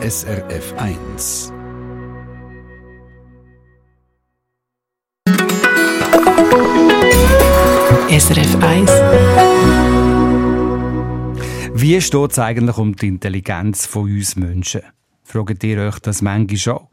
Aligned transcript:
SRF 0.00 0.74
1. 0.76 1.52
SRF 8.08 8.54
1. 8.62 8.90
Wie 11.74 12.00
steht 12.00 12.30
es 12.30 12.38
eigentlich 12.38 12.78
um 12.78 12.94
die 12.94 13.08
Intelligenz 13.08 13.86
von 13.86 14.02
uns 14.04 14.36
Menschen? 14.36 14.82
Fragt 15.24 15.64
ihr 15.64 15.78
euch 15.78 15.98
das 15.98 16.22
manchmal 16.22 16.76
auch? 16.76 16.90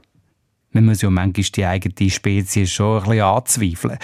Man 0.71 0.85
muss 0.85 1.03
ja 1.03 1.11
manchmal 1.11 1.45
die 1.55 1.65
eigene 1.65 2.09
Spezies 2.09 2.71
schon 2.71 3.03
ein 3.03 3.09
bisschen 3.09 3.21
anzweifeln. 3.21 3.99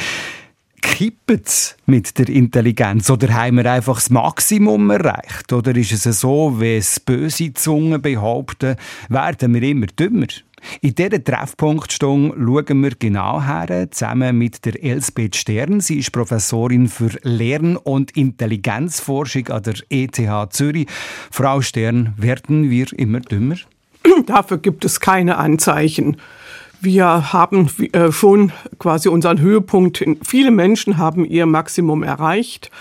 Kippt 0.82 1.32
es 1.32 1.78
mit 1.86 2.18
der 2.18 2.28
Intelligenz 2.30 3.10
oder 3.10 3.34
haben 3.34 3.58
wir 3.58 3.72
einfach 3.72 3.96
das 3.96 4.10
Maximum 4.10 4.90
erreicht? 4.90 5.54
Oder 5.54 5.76
ist 5.76 6.06
es 6.06 6.20
so, 6.20 6.60
wie 6.60 6.78
es 6.78 7.00
böse 7.00 7.54
Zungen 7.54 8.02
behaupten, 8.02 8.76
werden 9.10 9.54
wir 9.54 9.64
immer 9.64 9.88
dümmer? 9.88 10.28
In 10.82 10.94
dieser 10.94 11.24
Treffpunktstunde 11.24 12.36
schauen 12.38 12.84
wir 12.84 12.92
genau 12.92 13.42
her, 13.42 13.90
zusammen 13.92 14.38
mit 14.38 14.64
der 14.66 14.84
Elsbeth 14.84 15.36
Stern. 15.36 15.80
Sie 15.80 16.00
ist 16.00 16.12
Professorin 16.12 16.88
für 16.88 17.18
Lern- 17.24 17.78
und 17.78 18.16
Intelligenzforschung 18.16 19.48
an 19.50 19.64
der 19.64 19.76
ETH 19.90 20.22
Zürich. 20.52 20.88
Frau 21.32 21.62
Stern, 21.62 22.14
werden 22.18 22.70
wir 22.70 22.88
immer 22.98 23.22
dümmer? 23.22 23.56
Dafür 24.26 24.58
gibt 24.58 24.86
es 24.86 25.00
keine 25.00 25.38
Anzeichen. 25.38 26.18
Wir 26.84 27.32
haben 27.32 27.70
äh, 27.94 28.12
schon 28.12 28.52
quasi 28.80 29.08
unseren 29.08 29.40
Höhepunkt. 29.40 30.04
Viele 30.26 30.50
Menschen 30.50 30.98
haben 30.98 31.26
ihr 31.26 31.46
Maximum 31.46 32.02
erreicht. 32.02 32.72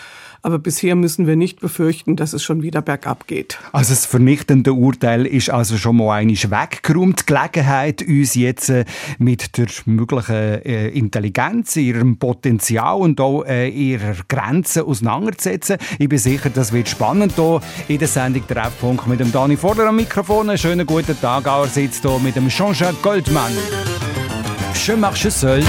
Aber 0.43 0.59
bisher 0.59 0.95
müssen 0.95 1.27
wir 1.27 1.37
nicht 1.37 1.61
befürchten, 1.61 2.17
dass 2.17 2.33
es 2.33 2.43
schon 2.43 2.63
wieder 2.63 2.81
bergab 2.81 3.27
geht. 3.27 3.59
Also 3.73 3.91
das 3.91 4.07
vernichtende 4.07 4.73
Urteil 4.73 5.27
ist 5.27 5.51
also 5.51 5.77
schon 5.77 5.97
mal 5.97 6.19
einmal 6.19 6.35
weggeräumt. 6.35 7.21
Die 7.21 7.35
Gelegenheit, 7.35 8.03
uns 8.03 8.35
jetzt 8.35 8.71
äh, 8.71 8.85
mit 9.19 9.59
der 9.59 9.67
möglichen 9.85 10.35
äh, 10.35 10.89
Intelligenz, 10.89 11.77
ihrem 11.77 12.17
Potenzial 12.19 13.01
und 13.01 13.21
auch 13.21 13.45
äh, 13.45 13.69
ihrer 13.69 14.17
Grenzen 14.29 14.85
auseinanderzusetzen. 14.85 15.77
Ich 15.99 16.09
bin 16.09 16.19
sicher, 16.19 16.51
das 16.51 16.73
wird 16.73 16.89
spannend 16.89 17.35
hier 17.35 17.61
in 17.89 17.99
der 17.99 18.09
Sendung 18.09 18.47
Treffpunkt 18.47 19.07
mit 19.07 19.21
dem 19.21 19.33
Dani 19.33 19.57
Vorder 19.57 19.89
am 19.89 19.97
Mikrofon. 19.97 20.49
Einen 20.49 20.59
schönen 20.59 20.87
guten 20.87 21.21
Tag. 21.21 21.47
Er 21.47 21.67
sitzt 21.67 22.03
hier 22.03 22.19
mit 22.19 22.37
dem 22.37 22.49
Jean-Jacques 22.49 23.03
Goldmann. 23.03 23.53
Je 24.75 24.97
marche 24.97 25.31
seul. 25.31 25.63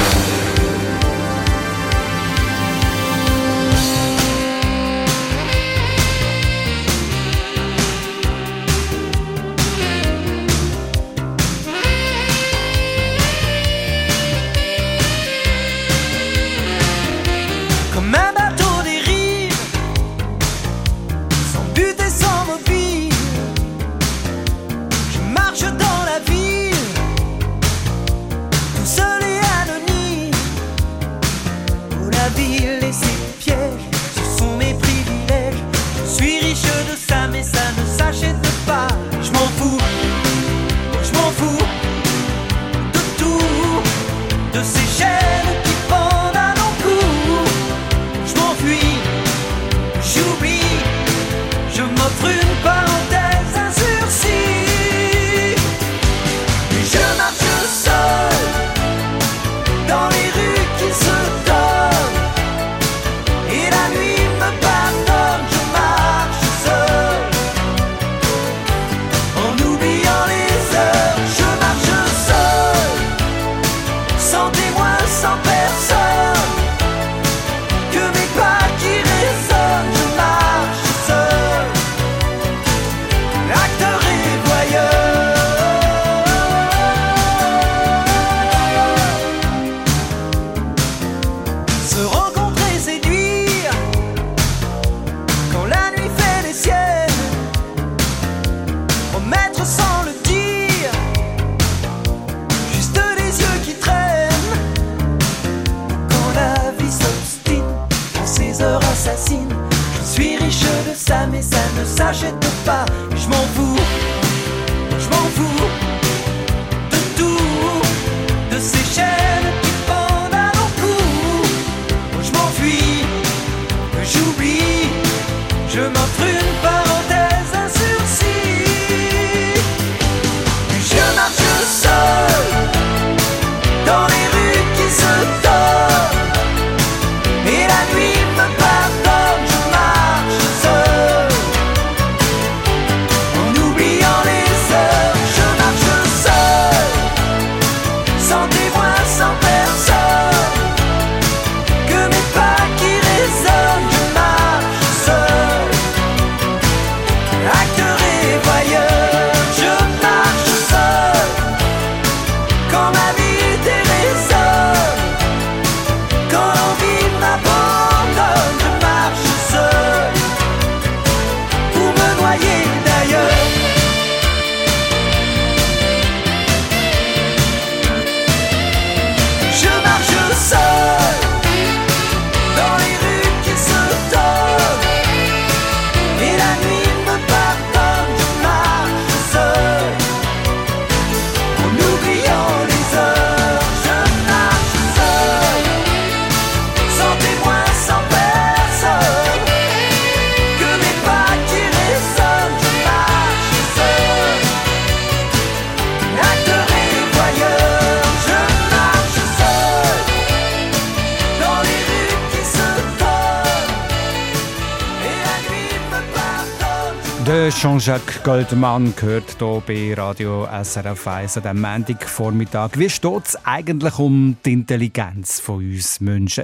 Der 217.63 217.70
Jean-Jacques 217.81 218.21
Goldmann 218.23 218.93
gehört 218.95 219.37
hier 219.39 219.63
bei 219.65 219.95
Radio 219.95 220.45
SRF 220.45 221.07
1 221.07 221.37
an 221.37 221.43
diesem 221.43 221.61
Montagvormittag. 221.61 222.69
Wie 222.75 222.91
steht 222.91 223.25
es 223.25 223.37
eigentlich 223.43 223.97
um 223.97 224.37
die 224.45 224.53
Intelligenz 224.53 225.39
von 225.39 225.65
uns 225.65 225.99
Menschen? 225.99 226.43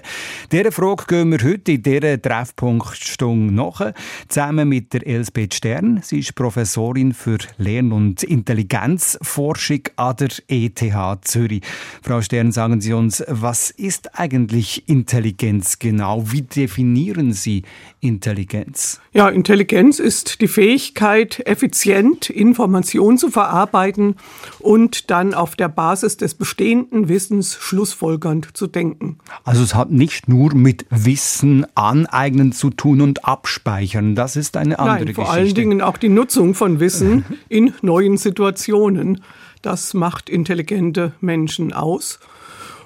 Dieser 0.52 0.72
Frage 0.72 1.04
gehen 1.06 1.32
wir 1.32 1.48
heute 1.48 1.74
in 1.74 1.84
dieser 1.84 2.20
Treffpunktstunde 2.20 3.54
nach, 3.54 3.92
zusammen 4.28 4.68
mit 4.68 4.94
der 4.94 5.06
Elsbeth 5.06 5.54
Stern. 5.54 6.00
Sie 6.02 6.20
ist 6.20 6.34
Professorin 6.34 7.14
für 7.14 7.38
Lern- 7.60 7.92
und 7.92 8.24
Intelligenzforschung 8.24 9.82
an 9.96 10.16
der 10.16 10.30
ETH 10.48 10.82
Zürich. 11.22 11.62
Frau 12.02 12.20
Stern, 12.22 12.52
sagen 12.52 12.82
Sie 12.82 12.94
uns, 12.94 13.24
was 13.28 13.70
ist 13.70 14.18
eigentlich 14.20 14.90
Intelligenz 14.90 15.78
genau? 15.78 16.24
Wie 16.32 16.42
definieren 16.42 17.32
Sie 17.34 17.62
Intelligenz? 18.00 19.00
Ja, 19.14 19.30
Intelligenz 19.30 20.00
ist 20.00 20.42
die 20.42 20.48
Fähigkeit, 20.48 21.27
effizient 21.46 22.30
Informationen 22.30 23.18
zu 23.18 23.30
verarbeiten 23.30 24.16
und 24.60 25.10
dann 25.10 25.34
auf 25.34 25.56
der 25.56 25.70
Basis 25.70 26.18
des 26.18 26.36
bestehenden 26.36 27.10
Wissens 27.10 27.56
schlussfolgernd 27.60 28.56
zu 28.56 28.68
denken. 28.68 29.18
Also 29.44 29.64
es 29.64 29.76
hat 29.76 29.92
nicht 29.92 30.28
nur 30.28 30.54
mit 30.56 30.86
Wissen 30.90 31.66
aneignen 31.76 32.52
zu 32.52 32.70
tun 32.70 33.02
und 33.02 33.26
abspeichern. 33.26 34.16
Das 34.16 34.36
ist 34.36 34.58
eine 34.58 34.80
andere 34.80 35.06
Nein, 35.06 35.16
vor 35.16 35.26
Geschichte. 35.26 35.42
allen 35.42 35.54
Dingen 35.54 35.82
auch 35.82 35.98
die 35.98 36.10
Nutzung 36.10 36.54
von 36.54 36.80
Wissen 36.80 37.26
in 37.50 37.74
neuen 37.82 38.18
Situationen. 38.18 39.22
Das 39.62 39.94
macht 39.94 40.30
intelligente 40.30 41.14
Menschen 41.20 41.74
aus. 41.74 42.20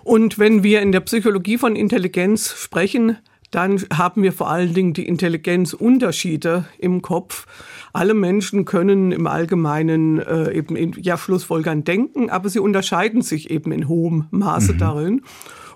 Und 0.03 0.39
wenn 0.39 0.63
wir 0.63 0.81
in 0.81 0.91
der 0.91 1.01
Psychologie 1.01 1.57
von 1.57 1.75
Intelligenz 1.75 2.53
sprechen, 2.57 3.17
dann 3.51 3.83
haben 3.93 4.23
wir 4.23 4.31
vor 4.31 4.49
allen 4.49 4.73
Dingen 4.73 4.93
die 4.93 5.07
Intelligenzunterschiede 5.07 6.65
im 6.79 7.01
Kopf. 7.01 7.45
Alle 7.93 8.13
Menschen 8.13 8.65
können 8.65 9.11
im 9.11 9.27
Allgemeinen 9.27 10.19
äh, 10.19 10.51
eben 10.53 10.75
in 10.75 10.93
ja, 10.93 11.17
Schlussfolgern 11.17 11.83
denken, 11.83 12.29
aber 12.29 12.49
sie 12.49 12.59
unterscheiden 12.59 13.21
sich 13.21 13.49
eben 13.49 13.71
in 13.71 13.87
hohem 13.87 14.27
Maße 14.31 14.73
mhm. 14.73 14.77
darin. 14.77 15.21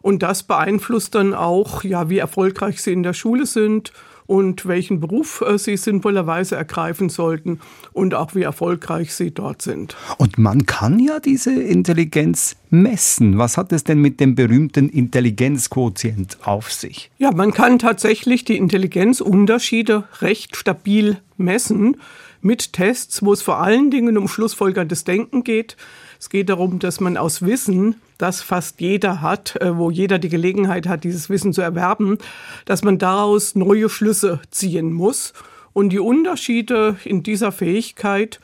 Und 0.01 0.21
das 0.21 0.43
beeinflusst 0.43 1.15
dann 1.15 1.33
auch, 1.33 1.83
ja, 1.83 2.09
wie 2.09 2.19
erfolgreich 2.19 2.81
sie 2.81 2.93
in 2.93 3.03
der 3.03 3.13
Schule 3.13 3.45
sind 3.45 3.91
und 4.27 4.65
welchen 4.65 4.99
Beruf 4.99 5.41
äh, 5.41 5.57
sie 5.57 5.77
sinnvollerweise 5.77 6.55
ergreifen 6.55 7.09
sollten 7.09 7.59
und 7.93 8.13
auch 8.13 8.35
wie 8.35 8.43
erfolgreich 8.43 9.13
sie 9.13 9.31
dort 9.31 9.61
sind. 9.61 9.95
Und 10.17 10.37
man 10.37 10.65
kann 10.65 10.99
ja 10.99 11.19
diese 11.19 11.53
Intelligenz 11.53 12.55
messen. 12.69 13.37
Was 13.37 13.57
hat 13.57 13.71
es 13.71 13.83
denn 13.83 13.99
mit 13.99 14.19
dem 14.19 14.35
berühmten 14.35 14.89
Intelligenzquotient 14.89 16.37
auf 16.43 16.71
sich? 16.71 17.11
Ja, 17.17 17.31
man 17.31 17.53
kann 17.53 17.79
tatsächlich 17.79 18.45
die 18.45 18.57
Intelligenzunterschiede 18.57 20.03
recht 20.21 20.55
stabil 20.55 21.17
messen 21.37 21.97
mit 22.41 22.73
Tests, 22.73 23.23
wo 23.23 23.33
es 23.33 23.41
vor 23.41 23.57
allen 23.57 23.91
Dingen 23.91 24.17
um 24.17 24.27
schlussfolgerndes 24.27 25.03
Denken 25.03 25.43
geht. 25.43 25.77
Es 26.19 26.29
geht 26.29 26.49
darum, 26.49 26.79
dass 26.79 26.99
man 26.99 27.17
aus 27.17 27.41
Wissen, 27.41 27.95
das 28.17 28.41
fast 28.41 28.81
jeder 28.81 29.21
hat, 29.21 29.55
äh, 29.61 29.77
wo 29.77 29.91
jeder 29.91 30.19
die 30.19 30.29
Gelegenheit 30.29 30.87
hat, 30.87 31.03
dieses 31.03 31.29
Wissen 31.29 31.53
zu 31.53 31.61
erwerben, 31.61 32.17
dass 32.65 32.83
man 32.83 32.97
daraus 32.97 33.55
neue 33.55 33.89
Schlüsse 33.89 34.39
ziehen 34.51 34.93
muss. 34.93 35.33
Und 35.73 35.89
die 35.89 35.99
Unterschiede 35.99 36.97
in 37.03 37.23
dieser 37.23 37.51
Fähigkeit, 37.51 38.39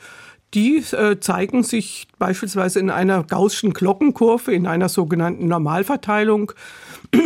die 0.54 0.82
äh, 0.92 1.18
zeigen 1.18 1.62
sich 1.62 2.08
beispielsweise 2.18 2.78
in 2.78 2.90
einer 2.90 3.24
gaußschen 3.24 3.72
Glockenkurve, 3.72 4.52
in 4.52 4.66
einer 4.66 4.90
sogenannten 4.90 5.48
Normalverteilung. 5.48 6.52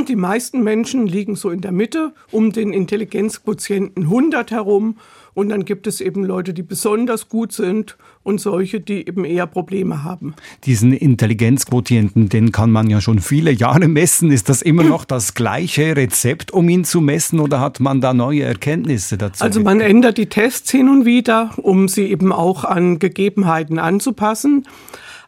Die 0.08 0.16
meisten 0.16 0.62
Menschen 0.62 1.06
liegen 1.06 1.34
so 1.34 1.50
in 1.50 1.60
der 1.60 1.72
Mitte 1.72 2.12
um 2.30 2.52
den 2.52 2.72
Intelligenzquotienten 2.72 4.04
100 4.04 4.52
herum 4.52 4.98
und 5.34 5.48
dann 5.48 5.64
gibt 5.64 5.86
es 5.86 6.00
eben 6.00 6.24
Leute, 6.24 6.54
die 6.54 6.62
besonders 6.62 7.28
gut 7.28 7.52
sind 7.52 7.96
und 8.26 8.40
solche, 8.40 8.80
die 8.80 9.06
eben 9.06 9.24
eher 9.24 9.46
Probleme 9.46 10.02
haben. 10.02 10.34
Diesen 10.64 10.92
Intelligenzquotienten, 10.92 12.28
den 12.28 12.50
kann 12.50 12.72
man 12.72 12.90
ja 12.90 13.00
schon 13.00 13.20
viele 13.20 13.52
Jahre 13.52 13.86
messen. 13.86 14.32
Ist 14.32 14.48
das 14.48 14.62
immer 14.62 14.82
noch 14.82 15.04
das 15.04 15.34
gleiche 15.34 15.96
Rezept, 15.96 16.50
um 16.50 16.68
ihn 16.68 16.84
zu 16.84 17.00
messen 17.00 17.38
oder 17.38 17.60
hat 17.60 17.78
man 17.78 18.00
da 18.00 18.12
neue 18.12 18.42
Erkenntnisse 18.42 19.16
dazu? 19.16 19.44
Also 19.44 19.60
man 19.60 19.80
ändert 19.80 20.18
die 20.18 20.26
Tests 20.26 20.70
hin 20.70 20.88
und 20.88 21.04
wieder, 21.04 21.50
um 21.56 21.86
sie 21.86 22.10
eben 22.10 22.32
auch 22.32 22.64
an 22.64 22.98
Gegebenheiten 22.98 23.78
anzupassen. 23.78 24.66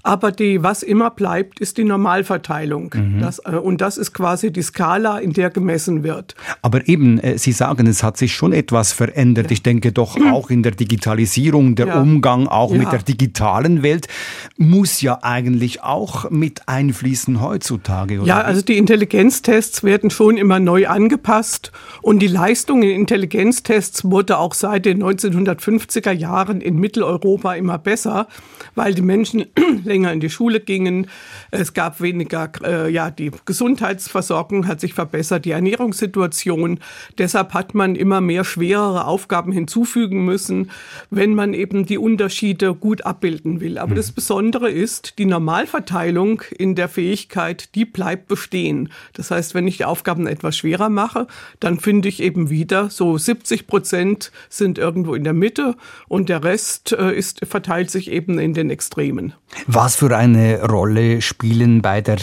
Aber 0.08 0.32
die, 0.32 0.62
was 0.62 0.82
immer 0.82 1.10
bleibt, 1.10 1.60
ist 1.60 1.76
die 1.76 1.84
Normalverteilung. 1.84 2.94
Mhm. 2.94 3.20
Das, 3.20 3.40
äh, 3.40 3.50
und 3.50 3.82
das 3.82 3.98
ist 3.98 4.14
quasi 4.14 4.50
die 4.50 4.62
Skala, 4.62 5.18
in 5.18 5.34
der 5.34 5.50
gemessen 5.50 6.02
wird. 6.02 6.34
Aber 6.62 6.88
eben, 6.88 7.18
äh, 7.18 7.36
Sie 7.36 7.52
sagen, 7.52 7.86
es 7.86 8.02
hat 8.02 8.16
sich 8.16 8.32
schon 8.34 8.54
etwas 8.54 8.94
verändert. 8.94 9.48
Ja. 9.48 9.52
Ich 9.52 9.62
denke 9.62 9.92
doch 9.92 10.18
auch 10.32 10.48
in 10.48 10.62
der 10.62 10.72
Digitalisierung, 10.72 11.74
der 11.74 11.88
ja. 11.88 12.00
Umgang 12.00 12.46
auch 12.46 12.72
ja. 12.72 12.78
mit 12.78 12.90
der 12.90 13.02
digitalen 13.02 13.82
Welt 13.82 14.08
muss 14.56 15.02
ja 15.02 15.18
eigentlich 15.20 15.82
auch 15.82 16.30
mit 16.30 16.66
einfließen 16.66 17.42
heutzutage. 17.42 18.22
ja, 18.24 18.40
also 18.40 18.62
die 18.62 18.78
Intelligenztests 18.78 19.84
werden 19.84 20.08
schon 20.08 20.38
immer 20.38 20.58
neu 20.58 20.88
angepasst 20.88 21.70
und 22.00 22.20
die 22.20 22.28
Leistung 22.28 22.82
in 22.82 22.90
Intelligenztests 22.90 24.06
wurde 24.06 24.38
auch 24.38 24.54
seit 24.54 24.86
den 24.86 25.04
1950er 25.04 26.12
Jahren 26.12 26.62
in 26.62 26.76
Mitteleuropa 26.76 27.54
immer 27.54 27.76
besser, 27.76 28.26
weil 28.74 28.94
die 28.94 29.02
Menschen 29.02 29.44
länger 29.98 30.12
in 30.12 30.20
die 30.20 30.30
Schule 30.30 30.60
gingen. 30.60 31.08
Es 31.50 31.74
gab 31.74 32.00
weniger, 32.00 32.50
äh, 32.62 32.90
ja, 32.90 33.10
die 33.10 33.32
Gesundheitsversorgung 33.44 34.68
hat 34.68 34.80
sich 34.80 34.94
verbessert, 34.94 35.44
die 35.44 35.50
Ernährungssituation. 35.50 36.78
Deshalb 37.18 37.52
hat 37.52 37.74
man 37.74 37.96
immer 37.96 38.20
mehr 38.20 38.44
schwerere 38.44 39.06
Aufgaben 39.06 39.50
hinzufügen 39.50 40.24
müssen, 40.24 40.70
wenn 41.10 41.34
man 41.34 41.52
eben 41.52 41.84
die 41.84 41.98
Unterschiede 41.98 42.74
gut 42.74 43.04
abbilden 43.04 43.60
will. 43.60 43.78
Aber 43.78 43.92
mhm. 43.92 43.96
das 43.96 44.12
Besondere 44.12 44.70
ist, 44.70 45.18
die 45.18 45.24
Normalverteilung 45.24 46.42
in 46.56 46.76
der 46.76 46.88
Fähigkeit, 46.88 47.74
die 47.74 47.84
bleibt 47.84 48.28
bestehen. 48.28 48.90
Das 49.14 49.32
heißt, 49.32 49.54
wenn 49.54 49.66
ich 49.66 49.78
die 49.78 49.84
Aufgaben 49.84 50.28
etwas 50.28 50.56
schwerer 50.56 50.90
mache, 50.90 51.26
dann 51.58 51.80
finde 51.80 52.08
ich 52.08 52.22
eben 52.22 52.50
wieder 52.50 52.90
so 52.90 53.18
70 53.18 53.66
Prozent 53.66 54.30
sind 54.48 54.78
irgendwo 54.78 55.14
in 55.14 55.24
der 55.24 55.32
Mitte 55.32 55.74
und 56.06 56.28
der 56.28 56.44
Rest 56.44 56.92
äh, 56.92 57.12
ist, 57.12 57.44
verteilt 57.46 57.90
sich 57.90 58.10
eben 58.10 58.38
in 58.38 58.54
den 58.54 58.70
Extremen. 58.70 59.34
Was 59.80 59.94
für 59.94 60.16
eine 60.16 60.60
Rolle 60.64 61.22
spielen 61.22 61.82
bei 61.82 62.00
der 62.00 62.18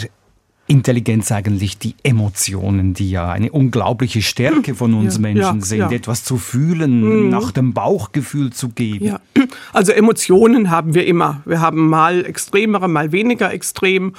Intelligenz 0.66 1.32
eigentlich 1.32 1.78
die 1.78 1.94
Emotionen, 2.02 2.92
die 2.92 3.10
ja 3.10 3.30
eine 3.30 3.50
unglaubliche 3.50 4.20
Stärke 4.20 4.74
von 4.74 4.92
uns 4.92 5.14
ja, 5.14 5.20
Menschen 5.22 5.60
ja, 5.60 5.64
sind, 5.64 5.78
ja. 5.78 5.90
etwas 5.90 6.22
zu 6.22 6.36
fühlen, 6.36 7.00
mhm. 7.00 7.30
nach 7.30 7.52
dem 7.52 7.72
Bauchgefühl 7.72 8.52
zu 8.52 8.68
geben. 8.68 9.16
Also 9.72 9.92
Emotionen 9.92 10.68
haben 10.68 10.92
wir 10.92 11.06
immer. 11.06 11.40
Wir 11.46 11.62
haben 11.62 11.88
mal 11.88 12.26
extremere, 12.26 12.88
mal 12.88 13.12
weniger 13.12 13.50
extrem. 13.50 14.12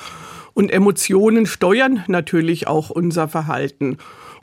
Und 0.56 0.72
Emotionen 0.72 1.46
steuern 1.46 2.04
natürlich 2.08 2.68
auch 2.68 2.90
unser 2.90 3.28
Verhalten. 3.28 3.98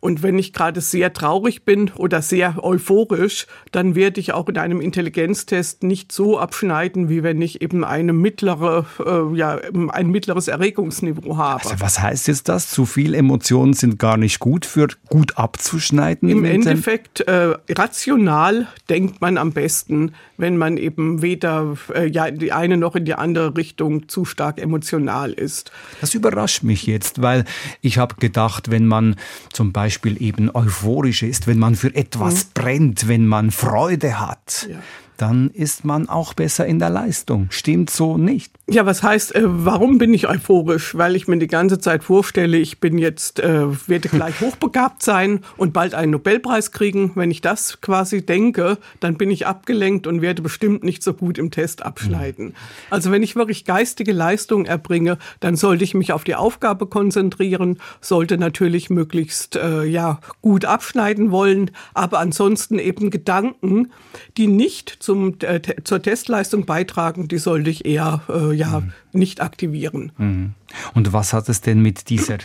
Und 0.05 0.23
wenn 0.23 0.39
ich 0.39 0.53
gerade 0.53 0.83
sehr 0.83 1.15
traurig 1.15 1.65
bin 1.65 1.91
oder 1.97 2.21
sehr 2.21 2.63
euphorisch, 2.63 3.47
dann 3.73 3.95
werde 3.95 4.21
ich 4.21 4.35
auch 4.35 4.51
in 4.51 4.59
einem 4.59 4.83
Intelligenztest 4.83 5.83
nicht 5.83 6.13
so 6.13 6.39
abschneiden, 6.39 7.09
wie 7.09 7.23
wenn 7.23 7.41
ich 7.41 7.63
eben 7.63 7.85
eine 7.85 8.13
mittlere, 8.13 8.85
äh, 8.99 9.35
ja, 9.35 9.59
ein 9.89 10.09
mittleres 10.09 10.47
Erregungsniveau 10.47 11.39
habe. 11.39 11.65
Also 11.65 11.81
was 11.81 12.03
heißt 12.03 12.29
jetzt 12.29 12.51
das? 12.51 12.69
Zu 12.69 12.85
viel 12.85 13.15
Emotionen 13.15 13.73
sind 13.73 13.99
gar 13.99 14.19
nicht 14.19 14.41
gut 14.41 14.67
für 14.67 14.89
gut 15.09 15.39
abzuschneiden? 15.39 16.29
Im, 16.29 16.45
im 16.45 16.45
Endeffekt 16.45 17.23
äh, 17.23 17.55
rational 17.71 18.67
denkt 18.91 19.23
man 19.23 19.39
am 19.39 19.53
besten, 19.53 20.13
wenn 20.37 20.59
man 20.59 20.77
eben 20.77 21.23
weder 21.23 21.79
äh, 21.95 22.09
ja, 22.09 22.31
die 22.31 22.53
eine 22.53 22.77
noch 22.77 22.95
in 22.95 23.07
die 23.07 23.15
andere 23.15 23.57
Richtung 23.57 24.07
zu 24.11 24.27
stark 24.27 24.61
emotional 24.61 25.33
ist. 25.33 25.73
Das 26.03 26.13
überrascht 26.13 26.63
mich 26.63 26.87
jetzt, 26.87 27.23
weil 27.23 27.47
ich 27.81 27.97
habe 27.97 28.17
gedacht, 28.17 28.71
wenn 28.71 28.87
man 28.87 29.17
zum 29.51 29.73
Beispiel 29.73 29.94
Beispiel 29.95 30.21
eben 30.21 30.51
euphorisch 30.53 31.23
ist, 31.23 31.47
wenn 31.47 31.59
man 31.59 31.77
für 31.77 31.95
etwas 31.95 32.47
mhm. 32.47 32.49
brennt, 32.55 33.09
wenn 33.09 33.27
man 33.27 33.53
Freude 33.53 34.19
hat. 34.19 34.67
Ja 34.69 34.79
dann 35.17 35.51
ist 35.51 35.85
man 35.85 36.09
auch 36.09 36.35
besser 36.35 36.67
in 36.67 36.79
der 36.79 36.91
Leistung. 36.91 37.47
Stimmt 37.51 37.91
so 37.91 38.19
nicht? 38.19 38.53
Ja, 38.69 38.87
was 38.87 39.03
heißt, 39.03 39.35
äh, 39.35 39.43
warum 39.45 39.99
bin 39.99 40.15
ich 40.15 40.29
euphorisch? 40.29 40.97
Weil 40.97 41.17
ich 41.17 41.29
mir 41.29 41.39
die 41.39 41.47
ganze 41.47 41.79
Zeit 41.79 42.03
vorstelle, 42.03 42.57
ich 42.57 42.81
bin 42.81 42.99
jetzt, 42.99 43.41
äh, 43.41 43.89
werde 43.89 44.09
gleich 44.09 44.41
hochbegabt 44.41 45.03
sein 45.03 45.41
und 45.57 45.73
bald 45.73 45.95
einen 45.95 46.13
Nobelpreis 46.13 46.73
kriegen. 46.73 47.13
Wenn 47.15 47.31
ich 47.31 47.41
das 47.41 47.81
quasi 47.81 48.25
denke, 48.25 48.79
dann 49.01 49.17
bin 49.17 49.31
ich 49.31 49.47
abgelenkt 49.47 50.07
und 50.07 50.23
werde 50.23 50.43
bestimmt 50.43 50.83
nicht 50.83 51.03
so 51.03 51.13
gut 51.13 51.39
im 51.39 51.51
Test 51.51 51.83
abschneiden. 51.83 52.47
Mhm. 52.47 52.55
Also 52.91 53.11
wenn 53.11 53.23
ich 53.23 53.37
wirklich 53.37 53.65
geistige 53.65 54.13
Leistung 54.13 54.65
erbringe, 54.65 55.19
dann 55.41 55.57
sollte 55.57 55.85
ich 55.85 55.95
mich 55.95 56.13
auf 56.13 56.25
die 56.25 56.35
Aufgabe 56.35 56.87
konzentrieren, 56.87 57.79
sollte 58.01 58.39
natürlich 58.39 58.91
möglichst 58.91 59.57
äh, 59.57 59.85
ja 59.85 60.21
gut 60.43 60.65
abschneiden 60.65 61.31
wollen, 61.31 61.71
aber 61.93 62.19
ansonsten 62.19 62.79
eben 62.79 63.11
Gedanken, 63.11 63.93
die 64.37 64.47
nicht 64.47 64.97
zum, 65.05 65.37
äh, 65.41 65.61
zur 65.85 66.03
Testleistung 66.03 66.65
beitragen, 66.67 67.29
die 67.29 67.39
sollte 67.39 67.71
ich 67.71 67.85
eher 67.85 68.23
äh, 68.29 68.55
ja, 68.55 68.81
mhm. 68.81 68.93
nicht 69.13 69.41
aktivieren. 69.41 70.13
Mhm. 70.19 70.55
Und 70.95 71.13
was 71.13 71.33
hat 71.33 71.49
es 71.49 71.61
denn 71.61 71.81
mit 71.81 72.11
dieser 72.11 72.39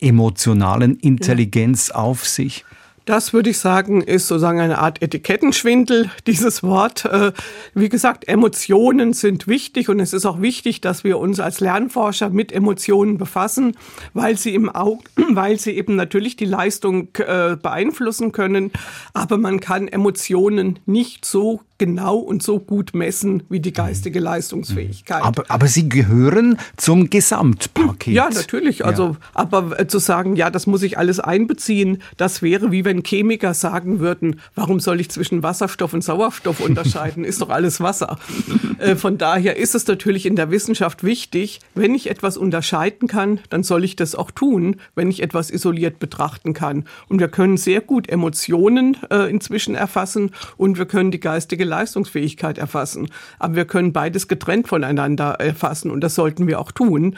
emotionalen 0.00 0.96
Intelligenz 0.96 1.88
ja. 1.88 1.96
auf 1.96 2.26
sich? 2.26 2.64
Das 3.08 3.32
würde 3.32 3.48
ich 3.48 3.58
sagen, 3.58 4.02
ist 4.02 4.28
sozusagen 4.28 4.60
eine 4.60 4.80
Art 4.80 5.00
Etikettenschwindel, 5.00 6.10
dieses 6.26 6.62
Wort. 6.62 7.06
Äh, 7.06 7.32
wie 7.72 7.88
gesagt, 7.88 8.28
Emotionen 8.28 9.14
sind 9.14 9.48
wichtig 9.48 9.88
und 9.88 9.98
es 9.98 10.12
ist 10.12 10.26
auch 10.26 10.42
wichtig, 10.42 10.82
dass 10.82 11.04
wir 11.04 11.18
uns 11.18 11.40
als 11.40 11.60
Lernforscher 11.60 12.28
mit 12.28 12.52
Emotionen 12.52 13.16
befassen, 13.16 13.78
weil 14.12 14.36
sie 14.36 14.54
im 14.54 14.68
Auge, 14.68 15.04
weil 15.30 15.58
sie 15.58 15.70
eben 15.70 15.96
natürlich 15.96 16.36
die 16.36 16.44
Leistung 16.44 17.08
äh, 17.14 17.56
beeinflussen 17.56 18.32
können. 18.32 18.72
Aber 19.14 19.38
man 19.38 19.60
kann 19.60 19.88
Emotionen 19.88 20.78
nicht 20.84 21.24
so 21.24 21.62
genau 21.78 22.16
und 22.16 22.42
so 22.42 22.58
gut 22.58 22.94
messen 22.94 23.44
wie 23.48 23.60
die 23.60 23.72
geistige 23.72 24.20
Leistungsfähigkeit. 24.20 25.22
Aber, 25.22 25.44
aber 25.48 25.68
sie 25.68 25.88
gehören 25.88 26.58
zum 26.76 27.08
Gesamtpaket. 27.08 28.14
Ja, 28.14 28.28
natürlich. 28.28 28.84
Also, 28.84 29.10
ja. 29.10 29.16
aber 29.34 29.88
zu 29.88 29.98
sagen, 29.98 30.36
ja, 30.36 30.50
das 30.50 30.66
muss 30.66 30.82
ich 30.82 30.98
alles 30.98 31.20
einbeziehen, 31.20 32.02
das 32.16 32.42
wäre 32.42 32.72
wie 32.72 32.84
wenn 32.84 33.02
Chemiker 33.02 33.54
sagen 33.54 34.00
würden, 34.00 34.40
warum 34.54 34.80
soll 34.80 35.00
ich 35.00 35.10
zwischen 35.10 35.42
Wasserstoff 35.42 35.94
und 35.94 36.02
Sauerstoff 36.02 36.60
unterscheiden? 36.60 37.24
Ist 37.24 37.40
doch 37.40 37.50
alles 37.50 37.80
Wasser. 37.80 38.18
Äh, 38.78 38.94
von 38.94 39.18
daher 39.18 39.56
ist 39.56 39.74
es 39.74 39.86
natürlich 39.88 40.24
in 40.24 40.36
der 40.36 40.52
Wissenschaft 40.52 41.02
wichtig, 41.02 41.58
wenn 41.74 41.96
ich 41.96 42.10
etwas 42.10 42.36
unterscheiden 42.36 43.08
kann, 43.08 43.40
dann 43.50 43.64
soll 43.64 43.82
ich 43.82 43.96
das 43.96 44.14
auch 44.14 44.30
tun, 44.30 44.76
wenn 44.94 45.10
ich 45.10 45.20
etwas 45.20 45.50
isoliert 45.50 45.98
betrachten 45.98 46.52
kann. 46.52 46.84
Und 47.08 47.18
wir 47.18 47.26
können 47.26 47.56
sehr 47.56 47.80
gut 47.80 48.08
Emotionen 48.08 48.96
äh, 49.10 49.28
inzwischen 49.28 49.74
erfassen 49.74 50.30
und 50.56 50.78
wir 50.78 50.86
können 50.86 51.10
die 51.10 51.18
geistige 51.18 51.64
Leistungsfähigkeit 51.68 52.58
erfassen. 52.58 53.08
Aber 53.38 53.54
wir 53.54 53.64
können 53.64 53.92
beides 53.92 54.28
getrennt 54.28 54.68
voneinander 54.68 55.34
erfassen 55.38 55.90
und 55.90 56.00
das 56.00 56.14
sollten 56.14 56.46
wir 56.46 56.58
auch 56.58 56.72
tun. 56.72 57.16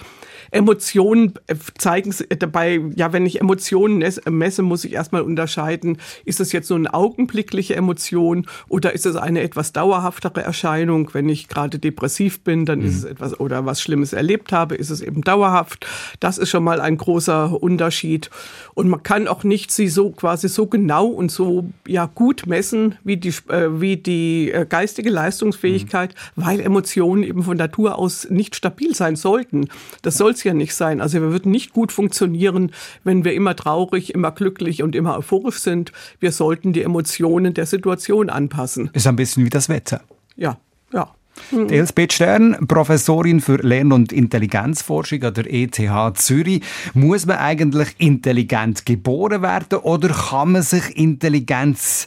Emotionen 0.51 1.35
äh, 1.47 1.55
zeigen 1.79 2.15
dabei, 2.39 2.81
ja, 2.97 3.13
wenn 3.13 3.27
ich 3.27 3.41
Emotionen 3.41 4.05
messe, 4.29 4.63
muss 4.63 4.85
ich 4.85 4.93
erstmal 4.93 5.23
unterscheiden, 5.23 5.99
ist 6.25 6.41
es 6.41 6.53
jetzt 6.53 6.69
so 6.69 6.75
eine 6.75 6.93
augenblickliche 6.93 7.77
Emotion 7.77 8.47
oder 8.69 8.93
ist 8.93 9.07
es 9.07 9.17
eine 9.17 9.43
etwas 9.43 9.73
dauerhaftere 9.73 10.43
Erscheinung? 10.43 11.11
Wenn 11.13 11.29
ich 11.29 11.49
gerade 11.49 11.79
depressiv 11.79 12.41
bin, 12.43 12.67
dann 12.67 12.81
mhm. 12.81 12.87
ist 12.87 12.97
es 12.97 13.05
etwas 13.05 13.39
oder 13.39 13.65
was 13.65 13.81
Schlimmes 13.81 14.13
erlebt 14.13 14.53
habe, 14.53 14.75
ist 14.75 14.91
es 14.91 15.01
eben 15.01 15.23
dauerhaft. 15.23 15.87
Das 16.19 16.39
ist 16.39 16.51
schon 16.51 16.65
mal 16.65 16.81
ein 16.81 16.97
großer 16.97 17.63
Unterschied. 17.63 18.31
Und 18.75 18.89
man 18.89 19.03
kann 19.03 19.29
auch 19.29 19.45
nicht 19.45 19.71
sie 19.71 19.89
so 19.89 20.11
quasi 20.11 20.49
so 20.49 20.67
genau 20.67 21.07
und 21.07 21.31
so 21.31 21.71
ja 21.87 22.07
gut 22.07 22.47
messen 22.47 22.97
wie 23.05 23.17
die, 23.17 23.35
äh, 23.49 23.81
wie 23.81 23.97
die 23.97 24.40
äh, 24.49 24.67
geistige 24.69 25.11
Leistungsfähigkeit, 25.11 26.15
mhm. 26.35 26.45
weil 26.45 26.61
Emotionen 26.61 27.23
eben 27.23 27.43
von 27.43 27.57
Natur 27.57 27.99
aus 27.99 28.29
nicht 28.31 28.57
stabil 28.57 28.95
sein 28.95 29.17
sollten. 29.17 29.69
Das 30.03 30.17
soll 30.17 30.33
es 30.33 30.43
ja 30.45 30.55
nicht 30.55 30.75
sein. 30.75 31.01
Also 31.01 31.21
wir 31.21 31.31
würden 31.31 31.53
nicht 31.53 31.73
gut 31.73 31.93
funktionieren, 31.93 32.73
wenn 33.05 33.25
wir 33.25 33.35
immer 33.35 33.55
traurig, 33.55 34.15
immer 34.15 34.33
glücklich 34.33 34.83
und 34.83 34.97
immer 34.97 35.19
euphorisch 35.19 35.59
sind. 35.59 35.93
Wir 36.19 36.33
sollten 36.33 36.73
die 36.73 36.83
Emotionen 36.83 37.55
der 37.55 37.67
Situation 37.67 38.31
anpassen. 38.31 38.91
Ist 38.93 39.07
ein 39.07 39.17
bisschen 39.17 39.45
wie 39.45 39.51
das 39.51 39.69
Wetter. 39.69 40.01
Ja, 40.37 40.59
ja. 40.93 41.13
Elsbeth 41.53 42.13
Stern, 42.13 42.67
Professorin 42.67 43.41
für 43.41 43.57
Lern- 43.57 43.93
und 43.93 44.13
Intelligenzforschung 44.13 45.23
an 45.23 45.35
der 45.35 45.53
ETH 45.53 45.81
Zürich. 46.15 46.63
Muss 46.95 47.27
man 47.27 47.39
eigentlich 47.39 47.89
intelligent 47.99 48.87
geboren 48.87 49.43
werden 49.43 49.79
oder 49.79 50.09
kann 50.09 50.53
man 50.53 50.63
sich 50.63 50.97
Intelligenz 50.97 52.07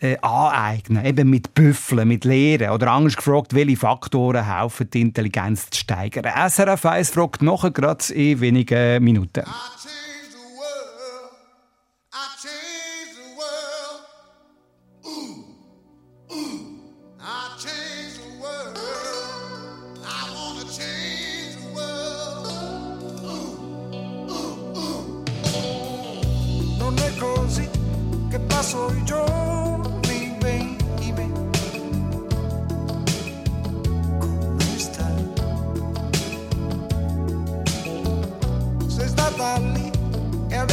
äh, 0.00 0.16
aneignen, 0.22 1.04
eben 1.04 1.30
mit 1.30 1.54
Büffeln, 1.54 2.08
mit 2.08 2.24
Lehren 2.24 2.70
oder 2.70 2.90
anders 2.90 3.16
gefragt, 3.16 3.54
welche 3.54 3.76
Faktoren 3.76 4.44
helfen, 4.44 4.88
die 4.90 5.02
Intelligenz 5.02 5.70
zu 5.70 5.80
steigern. 5.80 6.24
SRF 6.24 6.84
1 6.86 7.10
fragt 7.10 7.42
nachher 7.42 7.70
gerade 7.70 8.12
in 8.12 8.40
wenigen 8.40 9.02
Minuten. 9.04 9.44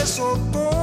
sotto 0.07 0.76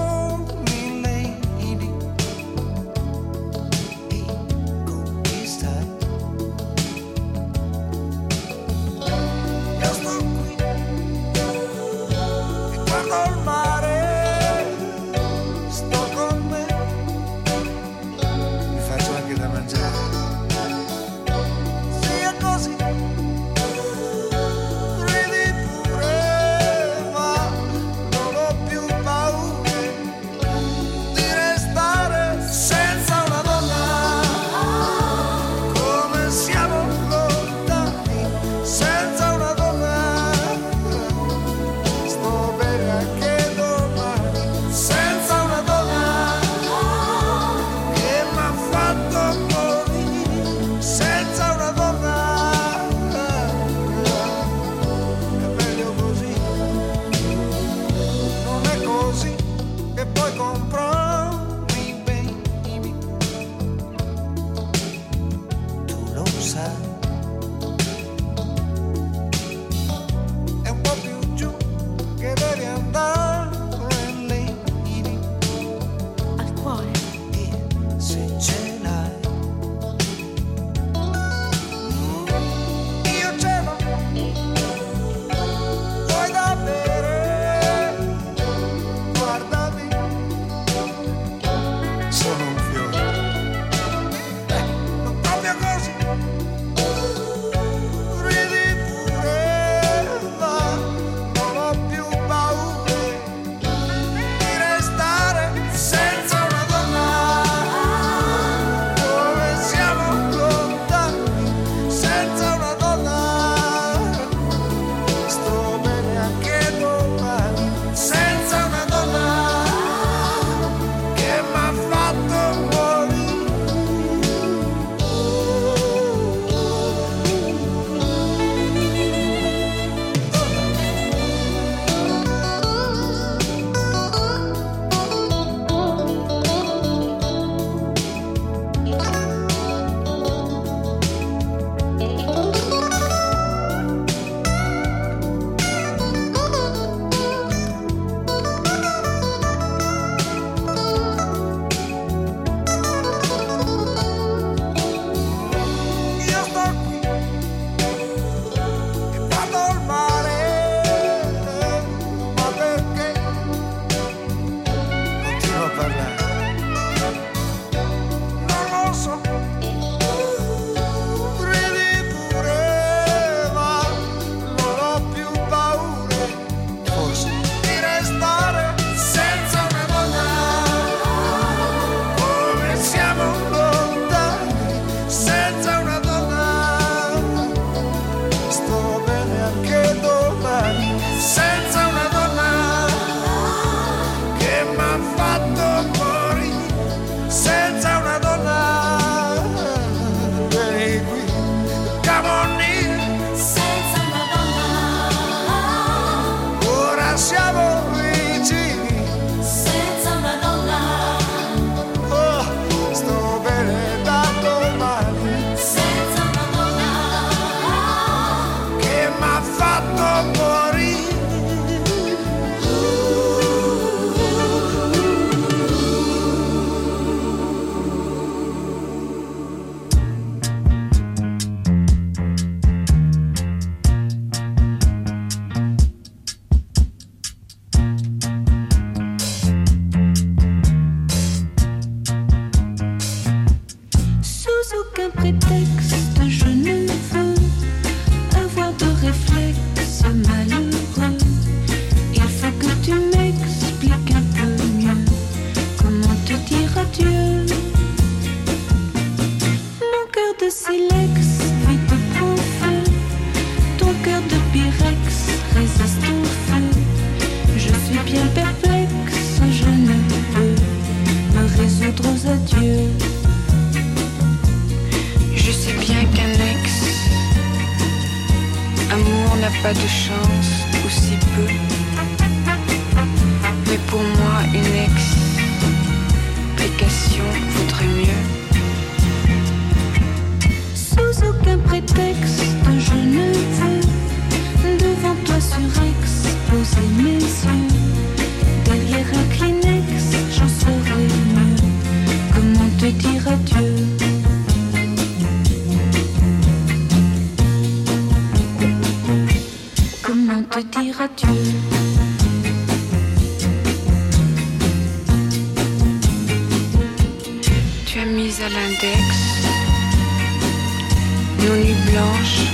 blanches, 322.04 322.46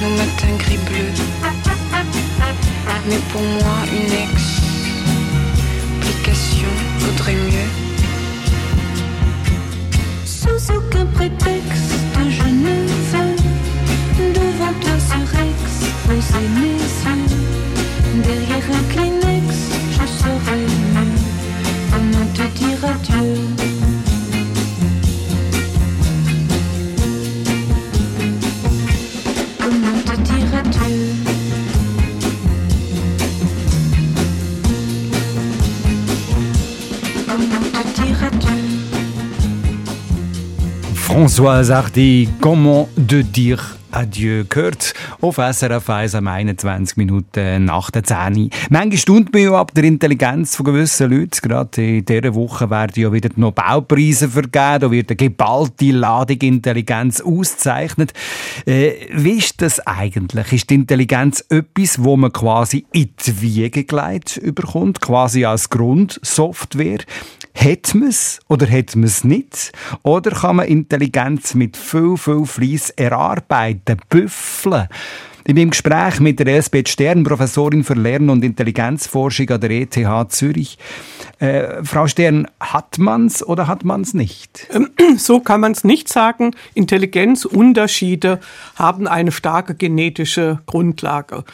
nos 0.00 0.10
matins 0.16 0.56
gris 0.58 0.82
bleus. 0.86 1.20
Mais 3.08 3.20
pour 3.32 3.42
moi, 3.42 3.78
une 3.92 4.12
explication 6.04 6.72
vaudrait 6.98 7.34
mieux. 7.34 7.70
Sous 10.24 10.60
aucun 10.76 11.06
prétexte, 11.06 11.94
je 12.28 12.46
ne 12.64 12.74
veux 13.10 13.34
devant 14.34 14.74
toi 14.80 14.96
surexposer 15.10 16.46
mes 16.58 16.78
yeux. 17.04 17.28
Derrière 18.24 18.68
un 18.78 18.84
Kleenex, 18.92 19.48
je 19.92 20.04
saurais 20.20 20.62
mieux 20.92 21.12
comment 21.90 22.28
te 22.34 22.44
dire 22.58 22.82
adieu. 22.84 23.37
François 41.28 41.70
Hardy, 41.70 42.26
comment 42.40 42.88
de 42.96 43.20
dire 43.20 43.60
Adieu 43.90 44.44
gehört 44.48 44.94
auf 45.20 45.36
SRF 45.36 45.90
1 45.90 46.14
am 46.14 46.26
21 46.26 46.96
Minuten 46.96 47.66
nach 47.66 47.90
der 47.90 48.02
10. 48.02 48.50
Manchmal 48.70 48.96
staunt 48.96 49.32
man 49.34 49.42
ja 49.42 49.52
ab 49.52 49.72
der 49.74 49.84
Intelligenz 49.84 50.56
von 50.56 50.64
gewissen 50.64 51.10
Leuten. 51.10 51.38
Gerade 51.42 51.98
in 51.98 52.04
dieser 52.04 52.34
Woche 52.34 52.70
werden 52.70 53.02
ja 53.02 53.12
wieder 53.12 53.28
die 53.28 53.40
Nobelpreise 53.40 54.28
vergeben. 54.28 54.80
Da 54.80 54.90
wird 54.90 55.10
eine 55.10 55.16
geballte 55.16 55.90
Ladung 55.90 56.38
Intelligenz 56.38 57.20
ausgezeichnet. 57.20 58.14
Äh, 58.64 58.92
wie 59.12 59.38
ist 59.38 59.60
das 59.60 59.80
eigentlich? 59.86 60.52
Ist 60.52 60.70
die 60.70 60.76
Intelligenz 60.76 61.44
etwas, 61.50 62.02
wo 62.02 62.16
man 62.16 62.32
quasi 62.32 62.86
in 62.92 63.10
die 63.26 63.42
Wiege 63.42 63.84
gelegt 63.84 64.38
überkommt? 64.38 65.00
Quasi 65.02 65.44
als 65.44 65.68
Grundsoftware? 65.68 67.00
Hat 67.58 67.92
man 67.94 68.08
es 68.08 68.38
oder 68.46 68.70
hat 68.70 68.94
man 68.94 69.04
es 69.04 69.24
nicht? 69.24 69.72
Oder 70.04 70.30
kann 70.30 70.56
man 70.56 70.68
Intelligenz 70.68 71.54
mit 71.54 71.76
viel, 71.76 72.16
viel 72.16 72.46
Fleiss 72.46 72.90
erarbeiten, 72.90 73.96
büffeln? 74.08 74.86
In 75.44 75.56
meinem 75.56 75.70
Gespräch 75.70 76.20
mit 76.20 76.38
der 76.38 76.46
Elisabeth 76.46 76.88
Stern, 76.88 77.24
Professorin 77.24 77.82
für 77.82 77.94
Lern- 77.94 78.30
und 78.30 78.44
Intelligenzforschung 78.44 79.50
an 79.50 79.60
der 79.60 79.70
ETH 79.70 79.98
Zürich. 80.28 80.78
Äh, 81.40 81.82
Frau 81.82 82.06
Stern, 82.06 82.46
hat 82.60 82.98
man's 82.98 83.42
oder 83.42 83.66
hat 83.66 83.82
man's 83.82 84.14
nicht? 84.14 84.68
So 85.16 85.40
kann 85.40 85.62
man 85.62 85.72
es 85.72 85.82
nicht 85.82 86.08
sagen. 86.08 86.54
Intelligenzunterschiede 86.74 88.40
haben 88.76 89.08
eine 89.08 89.32
starke 89.32 89.74
genetische 89.74 90.60
Grundlage. 90.66 91.44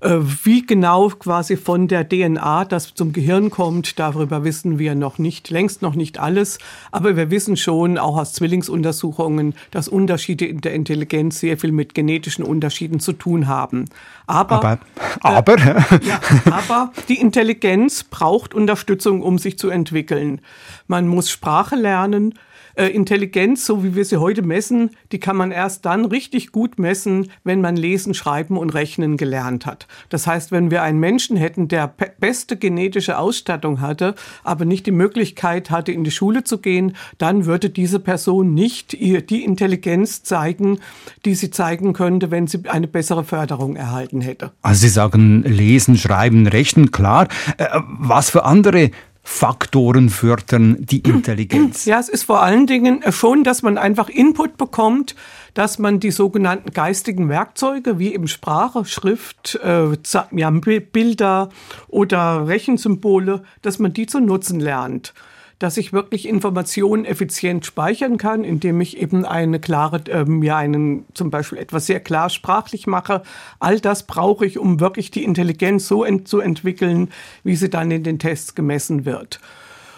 Äh, 0.00 0.18
Wie 0.44 0.64
genau 0.64 1.08
quasi 1.08 1.56
von 1.56 1.88
der 1.88 2.08
DNA 2.08 2.64
das 2.64 2.94
zum 2.94 3.12
Gehirn 3.12 3.50
kommt, 3.50 3.98
darüber 3.98 4.44
wissen 4.44 4.78
wir 4.78 4.94
noch 4.94 5.18
nicht, 5.18 5.50
längst 5.50 5.82
noch 5.82 5.94
nicht 5.94 6.18
alles. 6.18 6.58
Aber 6.92 7.16
wir 7.16 7.30
wissen 7.30 7.56
schon, 7.56 7.98
auch 7.98 8.16
aus 8.16 8.32
Zwillingsuntersuchungen, 8.34 9.54
dass 9.70 9.88
Unterschiede 9.88 10.46
in 10.46 10.60
der 10.60 10.74
Intelligenz 10.74 11.40
sehr 11.40 11.58
viel 11.58 11.72
mit 11.72 11.94
genetischen 11.94 12.44
Unterschieden 12.44 13.00
zu 13.00 13.12
tun 13.12 13.48
haben. 13.48 13.86
Aber, 14.26 14.56
Aber, 14.56 14.78
aber, 15.20 15.58
ja, 16.02 16.20
aber 16.50 16.92
die 17.08 17.18
Intelligenz 17.18 18.04
braucht 18.04 18.54
Unterstützung, 18.54 19.22
um 19.22 19.38
sich 19.38 19.58
zu 19.58 19.70
entwickeln. 19.70 20.40
Man 20.86 21.08
muss 21.08 21.30
Sprache 21.30 21.76
lernen. 21.76 22.34
Äh, 22.78 22.90
Intelligenz, 22.90 23.66
so 23.66 23.82
wie 23.82 23.96
wir 23.96 24.04
sie 24.04 24.18
heute 24.18 24.42
messen, 24.42 24.90
die 25.10 25.18
kann 25.18 25.36
man 25.36 25.50
erst 25.50 25.84
dann 25.84 26.04
richtig 26.04 26.52
gut 26.52 26.78
messen, 26.78 27.28
wenn 27.42 27.60
man 27.60 27.76
Lesen, 27.76 28.14
Schreiben 28.14 28.56
und 28.56 28.70
Rechnen 28.70 29.16
gelernt 29.16 29.66
hat. 29.66 29.88
Das 30.10 30.28
heißt, 30.28 30.52
wenn 30.52 30.70
wir 30.70 30.82
einen 30.84 31.00
Menschen 31.00 31.36
hätten, 31.36 31.66
der 31.66 31.92
beste 32.20 32.56
genetische 32.56 33.18
Ausstattung 33.18 33.80
hatte, 33.80 34.14
aber 34.44 34.64
nicht 34.64 34.86
die 34.86 34.92
Möglichkeit 34.92 35.72
hatte, 35.72 35.90
in 35.90 36.04
die 36.04 36.12
Schule 36.12 36.44
zu 36.44 36.58
gehen, 36.58 36.94
dann 37.18 37.46
würde 37.46 37.68
diese 37.68 37.98
Person 37.98 38.54
nicht 38.54 38.94
ihr 38.94 39.22
die 39.22 39.42
Intelligenz 39.42 40.22
zeigen, 40.22 40.78
die 41.24 41.34
sie 41.34 41.50
zeigen 41.50 41.94
könnte, 41.94 42.30
wenn 42.30 42.46
sie 42.46 42.60
eine 42.68 42.86
bessere 42.86 43.24
Förderung 43.24 43.74
erhalten 43.74 44.20
hätte. 44.20 44.52
also 44.62 44.78
Sie 44.82 44.88
sagen 44.88 45.42
lesen, 45.42 45.96
schreiben, 45.96 46.46
rechnen, 46.46 46.92
klar. 46.92 47.26
Äh, 47.56 47.66
was 47.98 48.30
für 48.30 48.44
andere 48.44 48.92
Faktoren 49.30 50.08
fördern 50.08 50.78
die 50.80 51.00
Intelligenz? 51.08 51.84
Ja, 51.84 52.00
es 52.00 52.08
ist 52.08 52.22
vor 52.24 52.42
allen 52.42 52.66
Dingen 52.66 53.02
schon, 53.10 53.44
dass 53.44 53.62
man 53.62 53.76
einfach 53.76 54.08
Input 54.08 54.56
bekommt, 54.56 55.14
dass 55.52 55.78
man 55.78 56.00
die 56.00 56.10
sogenannten 56.10 56.72
geistigen 56.72 57.28
Werkzeuge 57.28 57.98
wie 57.98 58.14
eben 58.14 58.26
Sprache, 58.26 58.86
Schrift, 58.86 59.60
äh, 59.62 59.90
ja, 60.32 60.50
Bi- 60.50 60.80
Bilder 60.80 61.50
oder 61.88 62.48
Rechensymbole, 62.48 63.42
dass 63.60 63.78
man 63.78 63.92
die 63.92 64.06
zu 64.06 64.18
nutzen 64.18 64.60
lernt. 64.60 65.12
Dass 65.58 65.76
ich 65.76 65.92
wirklich 65.92 66.28
Informationen 66.28 67.04
effizient 67.04 67.66
speichern 67.66 68.16
kann, 68.16 68.44
indem 68.44 68.80
ich 68.80 68.96
eben 68.96 69.24
eine 69.24 69.58
klare, 69.58 70.00
äh, 70.08 70.24
mir 70.24 70.56
einen 70.56 71.04
zum 71.14 71.30
Beispiel 71.30 71.58
etwas 71.58 71.86
sehr 71.86 72.00
klar 72.00 72.30
sprachlich 72.30 72.86
mache. 72.86 73.22
All 73.58 73.80
das 73.80 74.04
brauche 74.04 74.46
ich, 74.46 74.58
um 74.58 74.78
wirklich 74.78 75.10
die 75.10 75.24
Intelligenz 75.24 75.88
so 75.88 76.04
ent 76.04 76.28
zu 76.28 76.38
entwickeln, 76.38 77.10
wie 77.42 77.56
sie 77.56 77.70
dann 77.70 77.90
in 77.90 78.04
den 78.04 78.18
Tests 78.18 78.54
gemessen 78.54 79.04
wird. 79.04 79.40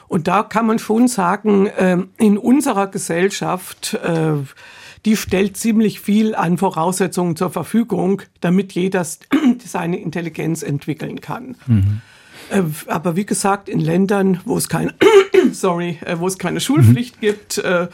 Und 0.09 0.27
da 0.27 0.43
kann 0.43 0.67
man 0.67 0.81
schon 0.81 1.07
sagen, 1.07 1.69
ähm, 1.79 2.09
in 2.17 2.37
unserer 2.37 2.89
Gesellschaft, 2.89 3.95
äh, 3.95 4.33
die 5.05 5.17
stellt 5.17 5.57
ziemlich 5.57 6.01
viel 6.01 6.35
an 6.35 6.59
Voraussetzungen 6.59 7.37
zur 7.37 7.51
Verfügung, 7.51 8.23
damit 8.41 8.73
jeder 8.73 9.07
seine 9.65 10.01
Intelligenz 10.01 10.63
entwickeln 10.63 11.21
kann. 11.21 11.55
Äh, 12.51 12.63
Aber 12.89 13.15
wie 13.15 13.25
gesagt, 13.25 13.69
in 13.69 13.79
Ländern, 13.79 14.41
wo 14.45 14.57
es 14.57 14.69
keine, 14.69 14.95
sorry, 15.55 15.99
äh, 16.05 16.19
wo 16.19 16.27
es 16.27 16.39
keine 16.39 16.61
Schulpflicht 16.61 17.21
gibt, 17.21 17.59
äh, 17.59 17.89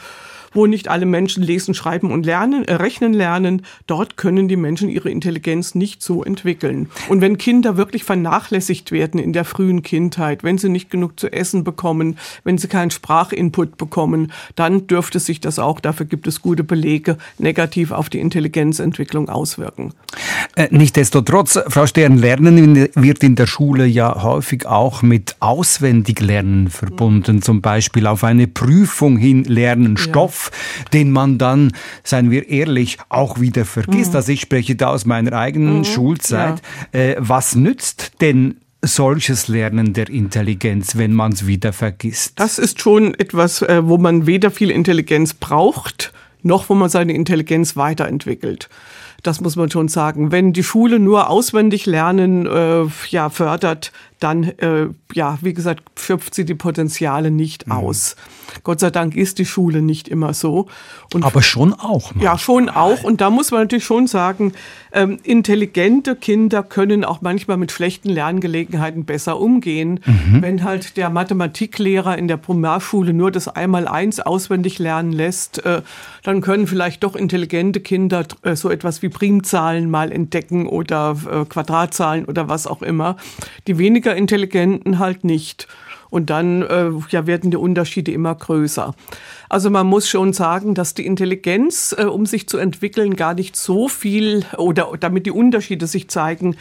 wo 0.53 0.65
nicht 0.65 0.87
alle 0.87 1.05
Menschen 1.05 1.43
lesen, 1.43 1.73
schreiben 1.73 2.11
und 2.11 2.25
lernen, 2.25 2.65
äh, 2.65 2.73
rechnen 2.73 3.13
lernen, 3.13 3.63
dort 3.85 4.17
können 4.17 4.47
die 4.47 4.55
Menschen 4.55 4.89
ihre 4.89 5.09
Intelligenz 5.09 5.75
nicht 5.75 6.01
so 6.01 6.23
entwickeln. 6.23 6.89
Und 7.09 7.21
wenn 7.21 7.37
Kinder 7.37 7.77
wirklich 7.77 8.03
vernachlässigt 8.03 8.91
werden 8.91 9.19
in 9.19 9.33
der 9.33 9.45
frühen 9.45 9.83
Kindheit, 9.83 10.43
wenn 10.43 10.57
sie 10.57 10.69
nicht 10.69 10.89
genug 10.89 11.19
zu 11.19 11.31
essen 11.31 11.63
bekommen, 11.63 12.17
wenn 12.43 12.57
sie 12.57 12.67
keinen 12.67 12.91
Sprachinput 12.91 13.77
bekommen, 13.77 14.31
dann 14.55 14.87
dürfte 14.87 15.19
sich 15.19 15.39
das 15.39 15.59
auch, 15.59 15.79
dafür 15.79 16.05
gibt 16.05 16.27
es 16.27 16.41
gute 16.41 16.63
Belege, 16.63 17.17
negativ 17.37 17.91
auf 17.91 18.09
die 18.09 18.19
Intelligenzentwicklung 18.19 19.29
auswirken. 19.29 19.93
Äh, 20.57 20.69
Nichtsdestotrotz, 20.71 21.59
Frau 21.67 21.85
Stern, 21.85 22.17
Lernen 22.17 22.89
wird 22.95 23.23
in 23.23 23.35
der 23.35 23.45
Schule 23.45 23.85
ja 23.85 24.23
häufig 24.23 24.65
auch 24.65 25.03
mit 25.03 25.35
Auswendiglernen 25.39 26.69
verbunden. 26.69 27.43
Zum 27.43 27.61
Beispiel 27.61 28.07
auf 28.07 28.23
eine 28.23 28.47
Prüfung 28.47 29.17
hin 29.17 29.43
lernen 29.43 29.97
Stoff, 29.97 30.49
den 30.93 31.11
man 31.11 31.37
dann, 31.37 31.73
seien 32.03 32.31
wir 32.31 32.49
ehrlich, 32.49 32.97
auch 33.09 33.39
wieder 33.39 33.65
vergisst. 33.65 34.15
Also 34.15 34.31
ich 34.31 34.41
spreche 34.41 34.75
da 34.75 34.87
aus 34.87 35.05
meiner 35.05 35.33
eigenen 35.33 35.85
Schulzeit. 35.85 36.63
Äh, 36.91 37.15
was 37.19 37.55
nützt 37.55 38.13
denn 38.21 38.55
solches 38.81 39.47
Lernen 39.47 39.93
der 39.93 40.09
Intelligenz, 40.09 40.97
wenn 40.97 41.13
man 41.13 41.33
es 41.33 41.45
wieder 41.45 41.71
vergisst? 41.71 42.39
Das 42.39 42.57
ist 42.57 42.81
schon 42.81 43.13
etwas, 43.13 43.61
äh, 43.61 43.81
wo 43.85 43.99
man 43.99 44.25
weder 44.25 44.49
viel 44.49 44.71
Intelligenz 44.71 45.35
braucht, 45.35 46.13
noch 46.41 46.67
wo 46.69 46.73
man 46.73 46.89
seine 46.89 47.13
Intelligenz 47.13 47.75
weiterentwickelt. 47.75 48.69
Das 49.23 49.41
muss 49.41 49.55
man 49.55 49.71
schon 49.71 49.87
sagen. 49.87 50.31
Wenn 50.31 50.53
die 50.53 50.63
Schule 50.63 50.99
nur 50.99 51.29
auswendig 51.29 51.85
lernen 51.85 52.45
äh, 52.45 52.85
ja, 53.09 53.29
fördert, 53.29 53.91
dann, 54.19 54.43
äh, 54.43 54.87
ja, 55.13 55.37
wie 55.41 55.53
gesagt, 55.53 55.83
schöpft 55.99 56.35
sie 56.35 56.45
die 56.45 56.55
Potenziale 56.55 57.31
nicht 57.31 57.69
aus. 57.69 58.15
Gott 58.63 58.79
sei 58.79 58.89
Dank 58.89 59.15
ist 59.15 59.39
die 59.39 59.45
Schule 59.45 59.81
nicht 59.81 60.07
immer 60.07 60.33
so. 60.33 60.67
Und 61.13 61.23
Aber 61.23 61.41
schon 61.41 61.73
auch. 61.73 62.11
ja, 62.11 62.31
manchmal. 62.31 62.37
schon 62.39 62.69
auch. 62.69 63.03
Und 63.03 63.21
da 63.21 63.29
muss 63.29 63.51
man 63.51 63.61
natürlich 63.61 63.85
schon 63.85 64.07
sagen, 64.07 64.53
ähm, 64.91 65.19
intelligente 65.23 66.15
Kinder 66.15 66.63
können 66.63 67.05
auch 67.05 67.21
manchmal 67.21 67.57
mit 67.57 67.71
schlechten 67.71 68.09
Lerngelegenheiten 68.09 69.05
besser 69.05 69.39
umgehen. 69.39 69.99
Wenn 70.41 70.63
halt 70.63 70.97
der 70.97 71.09
Mathematiklehrer 71.09 72.17
in 72.17 72.27
der 72.27 72.37
Primarschule 72.37 73.13
nur 73.13 73.31
das 73.31 73.47
Einmal-Eins 73.47 74.19
auswendig 74.19 74.79
lernen 74.79 75.11
lässt, 75.11 75.65
äh, 75.65 75.81
dann 76.23 76.41
können 76.41 76.67
vielleicht 76.67 77.03
doch 77.03 77.15
intelligente 77.15 77.79
Kinder 77.79 78.25
äh, 78.41 78.55
so 78.55 78.69
etwas 78.69 79.01
wie 79.01 79.09
Primzahlen 79.09 79.89
mal 79.89 80.11
entdecken 80.11 80.67
oder 80.67 81.15
äh, 81.31 81.45
Quadratzahlen 81.45 82.25
oder 82.25 82.49
was 82.49 82.67
auch 82.67 82.81
immer. 82.81 83.17
Die 83.67 83.77
weniger 83.77 84.15
intelligenten 84.15 84.99
halt 84.99 85.23
nicht. 85.23 85.67
Und 86.09 86.29
dann 86.29 86.61
äh, 86.61 86.89
ja, 87.09 87.27
werden 87.27 87.51
die 87.51 87.57
Unterschiede 87.57 88.11
immer 88.11 88.33
größer. 88.35 88.95
Also 89.49 89.69
man 89.69 89.87
muss 89.87 90.09
schon 90.09 90.33
sagen, 90.33 90.73
dass 90.73 90.93
die 90.93 91.05
Intelligenz, 91.05 91.95
äh, 91.97 92.03
um 92.03 92.25
sich 92.25 92.47
zu 92.47 92.57
entwickeln, 92.57 93.15
gar 93.15 93.33
nicht 93.33 93.55
so 93.55 93.87
viel 93.87 94.45
oder 94.57 94.91
damit 94.99 95.25
die 95.25 95.31
Unterschiede 95.31 95.87
sich 95.87 96.09
zeigen, 96.09 96.55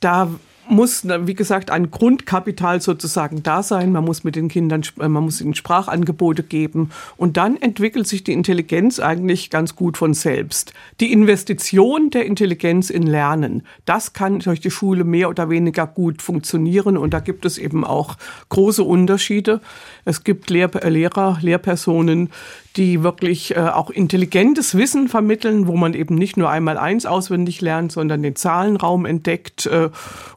da 0.00 0.30
muss, 0.68 1.06
wie 1.06 1.34
gesagt, 1.34 1.70
ein 1.70 1.90
Grundkapital 1.90 2.80
sozusagen 2.80 3.42
da 3.42 3.62
sein. 3.62 3.92
Man 3.92 4.04
muss 4.04 4.24
mit 4.24 4.36
den 4.36 4.48
Kindern, 4.48 4.82
äh, 5.00 5.08
man 5.08 5.24
muss 5.24 5.40
ihnen 5.40 5.54
Sprachangebote 5.54 6.42
geben. 6.42 6.90
Und 7.16 7.36
dann 7.36 7.56
entwickelt 7.56 8.06
sich 8.06 8.24
die 8.24 8.32
Intelligenz 8.32 9.00
eigentlich 9.00 9.50
ganz 9.50 9.76
gut 9.76 9.96
von 9.96 10.14
selbst. 10.14 10.72
Die 11.00 11.12
Investition 11.12 12.10
der 12.10 12.26
Intelligenz 12.26 12.90
in 12.90 13.04
Lernen, 13.04 13.62
das 13.84 14.12
kann 14.12 14.40
durch 14.40 14.60
die 14.60 14.70
Schule 14.70 15.04
mehr 15.04 15.28
oder 15.28 15.50
weniger 15.50 15.86
gut 15.86 16.22
funktionieren. 16.22 16.96
Und 16.96 17.14
da 17.14 17.20
gibt 17.20 17.44
es 17.44 17.58
eben 17.58 17.84
auch 17.84 18.16
große 18.48 18.82
Unterschiede. 18.82 19.60
Es 20.04 20.24
gibt 20.24 20.50
Lehr 20.50 20.74
äh, 20.74 20.88
Lehrer, 20.88 21.38
Lehrpersonen, 21.40 22.30
die 22.76 23.02
wirklich 23.02 23.56
äh, 23.56 23.60
auch 23.60 23.90
intelligentes 23.90 24.76
Wissen 24.76 25.08
vermitteln, 25.08 25.66
wo 25.66 25.76
man 25.76 25.94
eben 25.94 26.14
nicht 26.14 26.36
nur 26.36 26.50
einmal 26.50 26.76
eins 26.76 27.06
auswendig 27.06 27.60
lernt, 27.60 27.92
sondern 27.92 28.22
den 28.22 28.36
Zahlenraum 28.36 29.06
entdeckt. 29.06 29.66
Äh, 29.66 29.90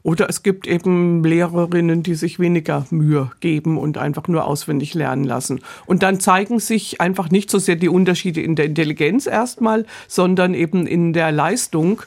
oder 0.03 0.29
es 0.29 0.43
gibt 0.43 0.65
eben 0.67 1.23
Lehrerinnen, 1.23 2.03
die 2.03 2.15
sich 2.15 2.39
weniger 2.39 2.85
Mühe 2.89 3.31
geben 3.41 3.77
und 3.77 3.97
einfach 3.97 4.27
nur 4.27 4.45
auswendig 4.45 4.93
lernen 4.93 5.25
lassen. 5.25 5.61
Und 5.85 6.03
dann 6.03 6.19
zeigen 6.19 6.59
sich 6.59 7.01
einfach 7.01 7.29
nicht 7.29 7.49
so 7.51 7.59
sehr 7.59 7.75
die 7.75 7.89
Unterschiede 7.89 8.41
in 8.41 8.55
der 8.55 8.65
Intelligenz 8.65 9.27
erstmal, 9.27 9.85
sondern 10.07 10.53
eben 10.53 10.87
in 10.87 11.13
der 11.13 11.31
Leistung. 11.31 12.01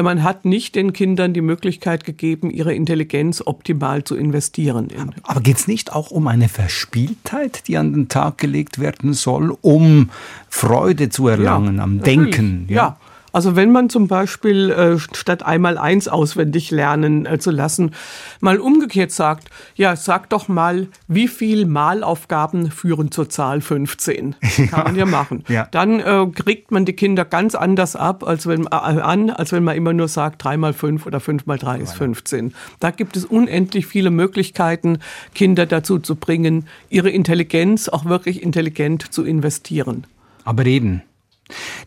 Man 0.00 0.22
hat 0.22 0.44
nicht 0.44 0.74
den 0.74 0.92
Kindern 0.92 1.34
die 1.34 1.40
Möglichkeit 1.40 2.04
gegeben, 2.04 2.50
ihre 2.50 2.72
Intelligenz 2.74 3.42
optimal 3.44 4.04
zu 4.04 4.16
investieren. 4.16 4.90
In 4.90 5.14
Aber 5.22 5.40
geht 5.40 5.56
es 5.56 5.66
nicht 5.66 5.92
auch 5.92 6.10
um 6.10 6.28
eine 6.28 6.48
Verspieltheit, 6.48 7.66
die 7.66 7.76
an 7.76 7.92
den 7.92 8.08
Tag 8.08 8.38
gelegt 8.38 8.78
werden 8.78 9.12
soll, 9.12 9.56
um 9.60 10.10
Freude 10.48 11.08
zu 11.08 11.26
erlangen 11.28 11.80
am 11.80 11.96
natürlich. 11.96 12.36
Denken? 12.36 12.66
Ja. 12.68 12.96
Also 13.32 13.56
wenn 13.56 13.72
man 13.72 13.90
zum 13.90 14.08
Beispiel 14.08 14.70
äh, 14.70 14.98
statt 14.98 15.42
einmal 15.42 15.76
eins 15.76 16.08
auswendig 16.08 16.70
lernen 16.70 17.26
äh, 17.26 17.38
zu 17.38 17.50
lassen, 17.50 17.92
mal 18.40 18.58
umgekehrt 18.58 19.10
sagt, 19.10 19.50
ja, 19.74 19.96
sag 19.96 20.30
doch 20.30 20.48
mal, 20.48 20.88
wie 21.08 21.28
viel 21.28 21.66
Malaufgaben 21.66 22.70
führen 22.70 23.10
zur 23.10 23.28
Zahl 23.28 23.60
15? 23.60 24.36
Kann 24.70 24.84
man 24.84 24.96
ja 24.96 25.04
machen. 25.04 25.44
Ja. 25.48 25.68
Dann 25.70 26.00
äh, 26.00 26.26
kriegt 26.34 26.70
man 26.70 26.84
die 26.84 26.94
Kinder 26.94 27.24
ganz 27.24 27.54
anders 27.54 27.96
ab, 27.96 28.26
als 28.26 28.46
wenn, 28.46 28.64
äh, 28.64 28.68
an, 28.70 29.30
als 29.30 29.52
wenn 29.52 29.64
man 29.64 29.76
immer 29.76 29.92
nur 29.92 30.08
sagt, 30.08 30.42
3 30.44 30.56
mal 30.56 30.72
5 30.72 31.06
oder 31.06 31.20
5 31.20 31.46
mal 31.46 31.58
3 31.58 31.78
ist 31.80 31.94
15. 31.94 32.54
Da 32.80 32.90
gibt 32.90 33.16
es 33.16 33.24
unendlich 33.24 33.86
viele 33.86 34.10
Möglichkeiten, 34.10 34.98
Kinder 35.34 35.66
dazu 35.66 35.98
zu 35.98 36.16
bringen, 36.16 36.66
ihre 36.88 37.10
Intelligenz 37.10 37.88
auch 37.88 38.06
wirklich 38.06 38.42
intelligent 38.42 39.12
zu 39.12 39.24
investieren. 39.24 40.06
Aber 40.44 40.64
eben, 40.64 41.02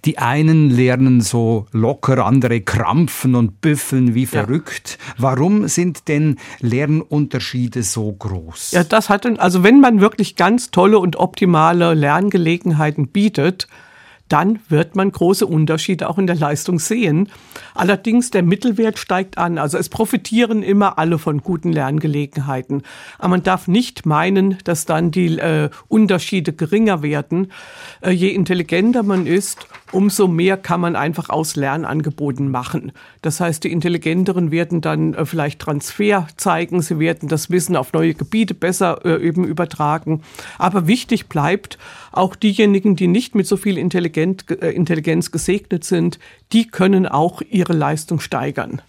die 0.05 0.17
einen 0.17 0.69
lernen 0.69 1.21
so 1.21 1.65
locker, 1.71 2.25
andere 2.25 2.61
krampfen 2.61 3.35
und 3.35 3.61
büffeln 3.61 4.15
wie 4.15 4.25
verrückt. 4.25 4.97
Warum 5.17 5.67
sind 5.67 6.07
denn 6.07 6.37
Lernunterschiede 6.59 7.83
so 7.83 8.11
groß? 8.11 8.71
Ja, 8.71 8.83
das 8.83 9.09
hat, 9.09 9.25
dann- 9.25 9.37
also 9.37 9.63
wenn 9.63 9.79
man 9.79 10.01
wirklich 10.01 10.35
ganz 10.35 10.71
tolle 10.71 10.99
und 10.99 11.15
optimale 11.15 11.93
Lerngelegenheiten 11.93 13.07
bietet, 13.07 13.67
dann 14.31 14.59
wird 14.69 14.95
man 14.95 15.11
große 15.11 15.45
Unterschiede 15.45 16.09
auch 16.09 16.17
in 16.17 16.27
der 16.27 16.35
Leistung 16.35 16.79
sehen. 16.79 17.29
Allerdings 17.75 18.31
der 18.31 18.43
Mittelwert 18.43 18.97
steigt 18.97 19.37
an. 19.37 19.57
Also 19.57 19.77
es 19.77 19.89
profitieren 19.89 20.63
immer 20.63 20.97
alle 20.97 21.17
von 21.17 21.41
guten 21.41 21.71
Lerngelegenheiten. 21.73 22.83
Aber 23.17 23.29
man 23.29 23.43
darf 23.43 23.67
nicht 23.67 24.05
meinen, 24.05 24.57
dass 24.63 24.85
dann 24.85 25.11
die 25.11 25.37
äh, 25.37 25.69
Unterschiede 25.89 26.53
geringer 26.53 27.03
werden. 27.03 27.51
Äh, 28.01 28.11
je 28.11 28.29
intelligenter 28.29 29.03
man 29.03 29.25
ist, 29.25 29.67
umso 29.91 30.27
mehr 30.27 30.55
kann 30.55 30.79
man 30.79 30.95
einfach 30.95 31.29
aus 31.29 31.55
Lernangeboten 31.55 32.49
machen. 32.49 32.93
Das 33.21 33.39
heißt, 33.41 33.63
die 33.63 33.71
Intelligenteren 33.71 34.51
werden 34.51 34.79
dann 34.79 35.13
äh, 35.13 35.25
vielleicht 35.25 35.59
Transfer 35.59 36.27
zeigen, 36.37 36.81
sie 36.81 36.99
werden 36.99 37.27
das 37.27 37.49
Wissen 37.49 37.75
auf 37.75 37.91
neue 37.91 38.13
Gebiete 38.13 38.53
besser 38.53 39.05
äh, 39.05 39.21
eben 39.21 39.43
übertragen. 39.43 40.21
Aber 40.57 40.87
wichtig 40.87 41.27
bleibt, 41.27 41.77
auch 42.11 42.35
diejenigen, 42.35 42.95
die 42.95 43.07
nicht 43.07 43.35
mit 43.35 43.47
so 43.47 43.57
viel 43.57 43.77
Intelligenz, 43.77 44.43
äh, 44.49 44.69
Intelligenz 44.69 45.31
gesegnet 45.31 45.83
sind, 45.83 46.19
die 46.51 46.67
können 46.67 47.07
auch 47.07 47.41
ihre 47.49 47.73
Leistung 47.73 48.19
steigern. 48.19 48.81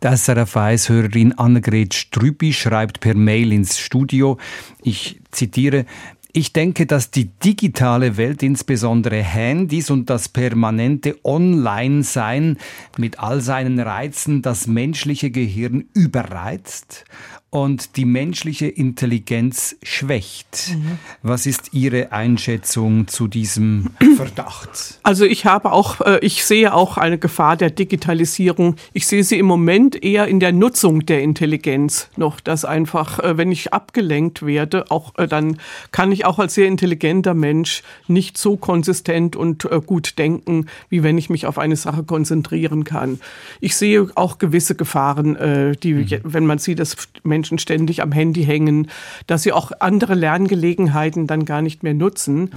Das 0.00 0.26
SRF 0.26 0.56
1 0.56 0.88
Hörerin 0.88 1.32
Annegret 1.32 1.94
Strübi 1.94 2.52
schreibt 2.52 3.00
per 3.00 3.14
Mail 3.14 3.52
ins 3.52 3.78
Studio, 3.78 4.38
ich 4.82 5.20
zitiere, 5.32 5.84
ich 6.32 6.52
denke, 6.52 6.86
dass 6.86 7.10
die 7.10 7.24
digitale 7.24 8.16
Welt, 8.16 8.42
insbesondere 8.42 9.22
Handys 9.22 9.90
und 9.90 10.10
das 10.10 10.28
permanente 10.28 11.16
Online-Sein 11.24 12.58
mit 12.96 13.18
all 13.18 13.40
seinen 13.40 13.80
Reizen 13.80 14.42
das 14.42 14.66
menschliche 14.66 15.30
Gehirn 15.30 15.86
überreizt 15.94 17.04
und 17.50 17.96
die 17.96 18.04
menschliche 18.04 18.66
Intelligenz 18.66 19.76
schwächt. 19.82 20.76
Was 21.22 21.46
ist 21.46 21.72
Ihre 21.72 22.12
Einschätzung 22.12 23.08
zu 23.08 23.26
diesem 23.26 23.88
Verdacht? 24.16 24.98
Also 25.02 25.24
ich 25.24 25.46
habe 25.46 25.72
auch, 25.72 26.02
äh, 26.02 26.18
ich 26.20 26.44
sehe 26.44 26.74
auch 26.74 26.98
eine 26.98 27.16
Gefahr 27.16 27.56
der 27.56 27.70
Digitalisierung. 27.70 28.76
Ich 28.92 29.06
sehe 29.06 29.24
sie 29.24 29.38
im 29.38 29.46
Moment 29.46 30.02
eher 30.02 30.28
in 30.28 30.40
der 30.40 30.52
Nutzung 30.52 31.06
der 31.06 31.22
Intelligenz 31.22 32.10
noch, 32.16 32.40
dass 32.40 32.66
einfach, 32.66 33.18
äh, 33.20 33.38
wenn 33.38 33.50
ich 33.50 33.72
abgelenkt 33.72 34.44
werde, 34.44 34.90
auch 34.90 35.14
äh, 35.16 35.26
dann 35.26 35.58
kann 35.90 36.12
ich 36.12 36.26
auch 36.26 36.38
als 36.38 36.54
sehr 36.54 36.68
intelligenter 36.68 37.32
Mensch 37.32 37.82
nicht 38.08 38.36
so 38.36 38.58
konsistent 38.58 39.36
und 39.36 39.66
gut 39.86 40.18
denken, 40.18 40.66
wie 40.88 41.02
wenn 41.02 41.18
ich 41.18 41.30
mich 41.30 41.46
auf 41.46 41.58
eine 41.58 41.76
Sache 41.76 42.02
konzentrieren 42.02 42.84
kann. 42.84 43.20
Ich 43.60 43.76
sehe 43.76 44.08
auch 44.14 44.38
gewisse 44.38 44.74
Gefahren, 44.74 45.76
die, 45.82 46.20
wenn 46.24 46.46
man 46.46 46.58
sieht, 46.58 46.78
dass 46.78 46.96
Menschen 47.22 47.37
ständig 47.44 48.02
am 48.02 48.12
Handy 48.12 48.44
hängen, 48.44 48.88
dass 49.26 49.42
sie 49.42 49.52
auch 49.52 49.72
andere 49.80 50.14
Lerngelegenheiten 50.14 51.26
dann 51.26 51.44
gar 51.44 51.62
nicht 51.62 51.82
mehr 51.82 51.94
nutzen. 51.94 52.50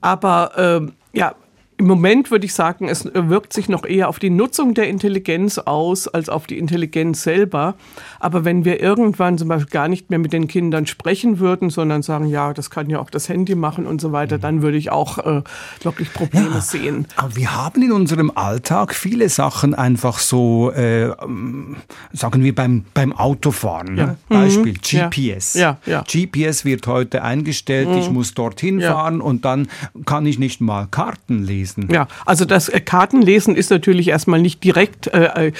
Aber 0.00 0.52
ähm, 0.56 0.92
ja, 1.12 1.34
im 1.80 1.86
Moment 1.86 2.30
würde 2.30 2.44
ich 2.44 2.52
sagen, 2.52 2.88
es 2.90 3.06
wirkt 3.14 3.54
sich 3.54 3.70
noch 3.70 3.86
eher 3.86 4.10
auf 4.10 4.18
die 4.18 4.28
Nutzung 4.28 4.74
der 4.74 4.86
Intelligenz 4.88 5.56
aus 5.56 6.08
als 6.08 6.28
auf 6.28 6.46
die 6.46 6.58
Intelligenz 6.58 7.22
selber. 7.22 7.74
Aber 8.18 8.44
wenn 8.44 8.66
wir 8.66 8.82
irgendwann 8.82 9.38
zum 9.38 9.48
Beispiel 9.48 9.70
gar 9.70 9.88
nicht 9.88 10.10
mehr 10.10 10.18
mit 10.18 10.34
den 10.34 10.46
Kindern 10.46 10.84
sprechen 10.86 11.38
würden, 11.38 11.70
sondern 11.70 12.02
sagen, 12.02 12.26
ja, 12.26 12.52
das 12.52 12.68
kann 12.68 12.90
ja 12.90 12.98
auch 12.98 13.08
das 13.08 13.30
Handy 13.30 13.54
machen 13.54 13.86
und 13.86 13.98
so 13.98 14.12
weiter, 14.12 14.36
dann 14.36 14.60
würde 14.60 14.76
ich 14.76 14.92
auch 14.92 15.16
äh, 15.18 15.42
wirklich 15.82 16.12
Probleme 16.12 16.60
sehen. 16.60 17.06
Aber 17.16 17.34
wir 17.34 17.56
haben 17.56 17.80
in 17.80 17.92
unserem 17.92 18.30
Alltag 18.34 18.94
viele 18.94 19.30
Sachen 19.30 19.72
einfach 19.74 20.18
so, 20.18 20.70
äh, 20.72 21.04
ähm, 21.06 21.76
sagen 22.12 22.44
wir 22.44 22.54
beim, 22.54 22.84
beim 22.92 23.14
Autofahren. 23.14 23.94
Ne? 23.94 24.18
Beispiel 24.28 24.74
Ja. 24.84 25.08
GPS. 25.08 25.54
Ja, 25.54 25.78
ja. 25.86 26.02
GPS 26.02 26.66
wird 26.66 26.86
heute 26.86 27.22
eingestellt, 27.22 27.88
ich 27.96 28.10
muss 28.10 28.34
dorthin 28.34 28.80
Ja. 28.80 28.92
fahren 28.92 29.22
und 29.22 29.46
dann 29.46 29.68
kann 30.04 30.26
ich 30.26 30.38
nicht 30.38 30.60
mal 30.60 30.86
Karten 30.90 31.42
lesen. 31.42 31.69
Ja, 31.90 32.08
also 32.26 32.44
das 32.44 32.68
äh, 32.68 32.80
Kartenlesen 32.80 33.56
ist 33.56 33.70
natürlich 33.70 34.08
erstmal 34.08 34.40
nicht 34.40 34.62
direkt, 34.64 35.08
äh, 35.08 35.48
äh, 35.48 35.52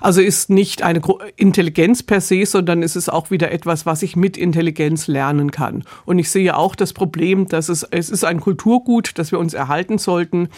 also 0.00 0.20
ist 0.20 0.50
nicht 0.50 0.82
eine 0.82 1.00
Intelligenz 1.36 2.02
per 2.02 2.20
se, 2.20 2.44
sondern 2.46 2.82
es 2.82 2.96
ist 2.96 3.08
auch 3.08 3.30
wieder 3.30 3.50
etwas, 3.52 3.86
was 3.86 4.02
ich 4.02 4.16
mit 4.16 4.36
Intelligenz 4.36 5.06
lernen 5.06 5.50
kann. 5.50 5.84
Und 6.04 6.18
ich 6.18 6.30
sehe 6.30 6.56
auch 6.56 6.74
das 6.74 6.92
Problem, 6.92 7.48
dass 7.48 7.68
es, 7.68 7.82
es 7.82 8.10
ist 8.10 8.24
ein 8.24 8.40
Kulturgut, 8.40 9.12
das 9.16 9.32
wir 9.32 9.38
uns 9.38 9.54
erhalten 9.54 9.98
sollten. 9.98 10.48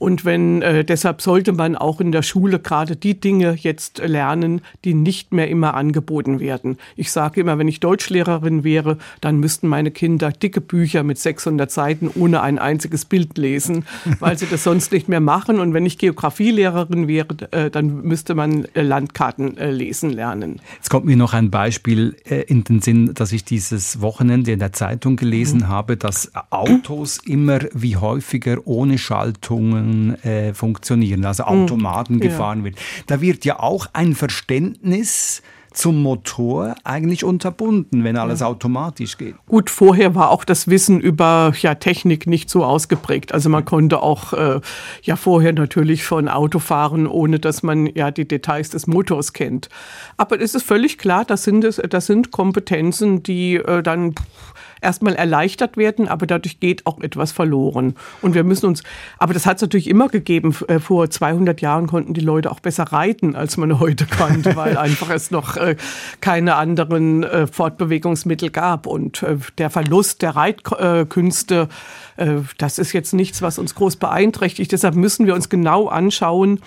Und 0.00 0.24
wenn, 0.24 0.62
äh, 0.62 0.82
deshalb 0.84 1.20
sollte 1.20 1.52
man 1.52 1.76
auch 1.76 2.00
in 2.00 2.10
der 2.10 2.22
Schule 2.22 2.58
gerade 2.58 2.96
die 2.96 3.20
Dinge 3.20 3.54
jetzt 3.58 3.98
lernen, 3.98 4.62
die 4.84 4.94
nicht 4.94 5.32
mehr 5.32 5.48
immer 5.48 5.74
angeboten 5.74 6.40
werden. 6.40 6.78
Ich 6.96 7.12
sage 7.12 7.42
immer, 7.42 7.58
wenn 7.58 7.68
ich 7.68 7.80
Deutschlehrerin 7.80 8.64
wäre, 8.64 8.96
dann 9.20 9.38
müssten 9.38 9.68
meine 9.68 9.90
Kinder 9.90 10.32
dicke 10.32 10.62
Bücher 10.62 11.02
mit 11.02 11.18
600 11.18 11.70
Seiten 11.70 12.10
ohne 12.14 12.40
ein 12.40 12.58
einziges 12.58 13.04
Bild 13.04 13.36
lesen, 13.36 13.84
weil 14.20 14.38
sie 14.38 14.46
das 14.46 14.64
sonst 14.64 14.90
nicht 14.90 15.08
mehr 15.08 15.20
machen. 15.20 15.60
Und 15.60 15.74
wenn 15.74 15.84
ich 15.84 15.98
Geografielehrerin 15.98 17.06
wäre, 17.06 17.28
äh, 17.50 17.70
dann 17.70 18.00
müsste 18.02 18.34
man 18.34 18.64
äh, 18.72 18.80
Landkarten 18.80 19.58
äh, 19.58 19.70
lesen 19.70 20.08
lernen. 20.08 20.60
Jetzt 20.76 20.88
kommt 20.88 21.04
mir 21.04 21.16
noch 21.16 21.34
ein 21.34 21.50
Beispiel 21.50 22.16
äh, 22.24 22.40
in 22.44 22.64
den 22.64 22.80
Sinn, 22.80 23.12
dass 23.12 23.32
ich 23.32 23.44
dieses 23.44 24.00
Wochenende 24.00 24.50
in 24.52 24.60
der 24.60 24.72
Zeitung 24.72 25.16
gelesen 25.16 25.60
Mhm. 25.60 25.68
habe, 25.68 25.96
dass 25.98 26.32
Autos 26.48 27.18
immer 27.26 27.58
wie 27.74 27.96
häufiger 27.96 28.58
ohne 28.64 28.96
Schaltungen 28.96 29.89
äh, 30.22 30.54
funktionieren, 30.54 31.24
also 31.24 31.44
Automaten 31.44 32.14
Mhm. 32.16 32.22
Ja. 32.22 32.28
gefahren 32.28 32.64
wird. 32.64 32.76
Da 33.06 33.20
wird 33.20 33.44
ja 33.44 33.60
auch 33.60 33.86
ein 33.92 34.14
Verständnis 34.14 35.42
zum 35.72 36.02
Motor 36.02 36.74
eigentlich 36.82 37.22
unterbunden, 37.22 38.02
wenn 38.02 38.16
alles 38.16 38.42
automatisch 38.42 39.16
geht. 39.16 39.36
Gut, 39.46 39.70
vorher 39.70 40.16
war 40.16 40.30
auch 40.30 40.42
das 40.42 40.66
Wissen 40.66 41.00
über 41.00 41.52
ja, 41.60 41.76
Technik 41.76 42.26
nicht 42.26 42.50
so 42.50 42.64
ausgeprägt. 42.64 43.32
Also 43.32 43.48
man 43.50 43.64
konnte 43.64 44.02
auch 44.02 44.32
äh, 44.32 44.60
ja 45.02 45.14
vorher 45.14 45.52
natürlich 45.52 46.04
schon 46.04 46.28
Auto 46.28 46.58
fahren, 46.58 47.06
ohne 47.06 47.38
dass 47.38 47.62
man 47.62 47.86
ja 47.86 48.10
die 48.10 48.26
Details 48.26 48.70
des 48.70 48.88
Motors 48.88 49.32
kennt. 49.32 49.68
Aber 50.16 50.40
es 50.40 50.56
ist 50.56 50.64
völlig 50.64 50.98
klar, 50.98 51.24
das 51.24 51.44
sind, 51.44 51.64
das 51.64 52.06
sind 52.06 52.32
Kompetenzen, 52.32 53.22
die 53.22 53.54
äh, 53.54 53.82
dann 53.84 54.16
erstmal 54.80 55.14
erleichtert 55.14 55.76
werden, 55.76 56.08
aber 56.08 56.26
dadurch 56.26 56.60
geht 56.60 56.86
auch 56.86 57.00
etwas 57.00 57.32
verloren. 57.32 57.94
Und 58.22 58.34
wir 58.34 58.44
müssen 58.44 58.66
uns, 58.66 58.82
aber 59.18 59.34
das 59.34 59.46
hat 59.46 59.56
es 59.56 59.62
natürlich 59.62 59.88
immer 59.88 60.08
gegeben. 60.08 60.54
Äh, 60.68 60.78
Vor 60.78 61.10
200 61.10 61.60
Jahren 61.60 61.86
konnten 61.86 62.14
die 62.14 62.20
Leute 62.20 62.50
auch 62.50 62.60
besser 62.60 62.84
reiten, 62.84 63.36
als 63.36 63.56
man 63.56 63.78
heute 63.78 64.06
konnte, 64.06 64.56
weil 64.56 64.76
einfach 64.76 65.10
es 65.10 65.30
noch 65.30 65.56
äh, 65.56 65.76
keine 66.20 66.56
anderen 66.56 67.22
äh, 67.22 67.46
Fortbewegungsmittel 67.46 68.50
gab. 68.50 68.86
Und 68.86 69.24
der 69.58 69.70
Verlust 69.70 70.22
der 70.22 70.36
Reitkünste, 70.36 71.68
das 72.58 72.78
ist 72.78 72.92
jetzt 72.92 73.12
nichts, 73.14 73.42
was 73.42 73.58
uns 73.58 73.74
groß 73.74 73.96
beeinträchtigt. 73.96 74.72
Deshalb 74.72 74.94
müssen 74.94 75.26
wir 75.26 75.34
uns 75.34 75.48
genau 75.48 75.88
anschauen, 75.88 76.60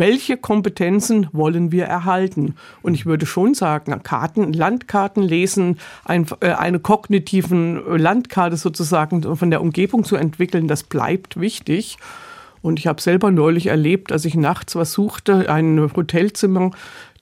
welche 0.00 0.36
Kompetenzen 0.36 1.28
wollen 1.30 1.70
wir 1.70 1.84
erhalten? 1.84 2.56
Und 2.82 2.94
ich 2.94 3.06
würde 3.06 3.26
schon 3.26 3.54
sagen, 3.54 4.02
Karten, 4.02 4.52
Landkarten 4.52 5.22
lesen, 5.22 5.78
ein, 6.04 6.26
äh, 6.40 6.52
eine 6.52 6.80
kognitiven 6.80 7.80
Landkarte 7.98 8.56
sozusagen 8.56 9.36
von 9.36 9.50
der 9.50 9.60
Umgebung 9.60 10.02
zu 10.04 10.16
entwickeln, 10.16 10.66
das 10.66 10.82
bleibt 10.82 11.38
wichtig. 11.38 11.98
Und 12.62 12.78
ich 12.78 12.86
habe 12.86 13.00
selber 13.00 13.30
neulich 13.30 13.68
erlebt, 13.68 14.12
als 14.12 14.24
ich 14.24 14.34
nachts 14.34 14.74
was 14.74 14.92
suchte, 14.92 15.50
ein 15.50 15.90
Hotelzimmer, 15.94 16.72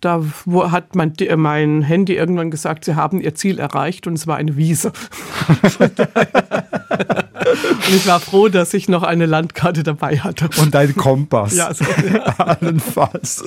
da 0.01 0.23
hat 0.71 0.95
mein, 0.95 1.13
äh, 1.19 1.37
mein 1.37 1.83
Handy 1.83 2.15
irgendwann 2.15 2.51
gesagt, 2.51 2.85
sie 2.85 2.95
haben 2.95 3.21
ihr 3.21 3.35
Ziel 3.35 3.59
erreicht 3.59 4.07
und 4.07 4.15
es 4.15 4.27
war 4.27 4.37
eine 4.37 4.57
Wiese. 4.57 4.93
und 5.79 5.93
ich 7.89 8.07
war 8.07 8.21
froh, 8.21 8.49
dass 8.49 8.75
ich 8.75 8.89
noch 8.89 9.03
eine 9.03 9.27
Landkarte 9.27 9.83
dabei 9.83 10.19
hatte. 10.19 10.49
Und 10.61 10.77
ein 10.77 10.95
Kompass. 10.95 11.57
Ja, 11.57 11.75
so, 11.75 11.85
Allenfalls. 12.39 13.45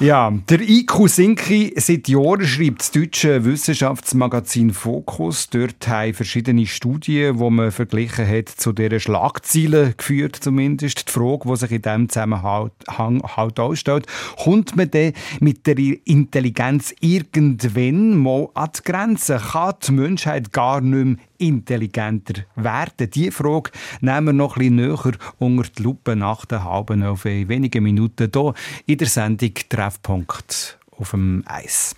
Ja. 0.00 0.32
der 0.50 0.60
IQ 0.60 1.08
Sinki 1.08 1.72
seit 1.76 2.08
Jahren 2.08 2.46
schreibt 2.46 2.80
das 2.80 2.90
deutsche 2.90 3.44
Wissenschaftsmagazin 3.44 4.72
Focus. 4.72 5.48
Dort 5.48 5.88
haben 5.88 6.12
verschiedene 6.12 6.66
Studien, 6.66 7.38
wo 7.38 7.48
man 7.48 7.72
verglichen 7.72 8.28
hat, 8.28 8.48
zu 8.48 8.72
deren 8.72 9.00
Schlagzeilen 9.00 9.94
geführt 9.96 10.36
zumindest. 10.40 11.08
Die 11.08 11.12
Frage, 11.12 11.48
die 11.48 11.56
sich 11.56 11.72
in 11.72 11.82
diesem 11.82 12.08
Zusammenhang 12.08 13.22
halt 13.36 13.60
ausstellt, 13.60 14.06
kommt 14.36 14.76
man 14.76 14.90
denn 14.90 15.14
mit 15.40 15.53
der 15.62 15.78
Intelligenz 16.06 16.94
irgendwann 17.00 18.16
mal 18.16 18.48
an 18.54 18.70
die 18.76 18.82
Grenze? 18.82 19.38
Kann 19.38 19.74
die 19.86 19.92
Menschheit 19.92 20.52
gar 20.52 20.80
nicht 20.80 21.04
mehr 21.04 21.16
intelligenter 21.38 22.44
werden? 22.56 23.10
Diese 23.10 23.32
Frage 23.32 23.70
nehmen 24.00 24.26
wir 24.26 24.32
noch 24.32 24.56
bisschen 24.56 24.76
näher 24.76 25.12
unter 25.38 25.70
die 25.76 25.82
Lupe 25.82 26.16
nach 26.16 26.44
der 26.46 26.64
halben 26.64 27.02
elf 27.02 27.24
in 27.24 27.48
wenigen 27.48 27.82
Minuten 27.84 28.30
hier 28.32 28.54
in 28.86 28.98
der 28.98 29.08
Sendung 29.08 29.54
Treffpunkt 29.68 30.78
auf 30.98 31.10
dem 31.10 31.42
Eis. 31.46 31.94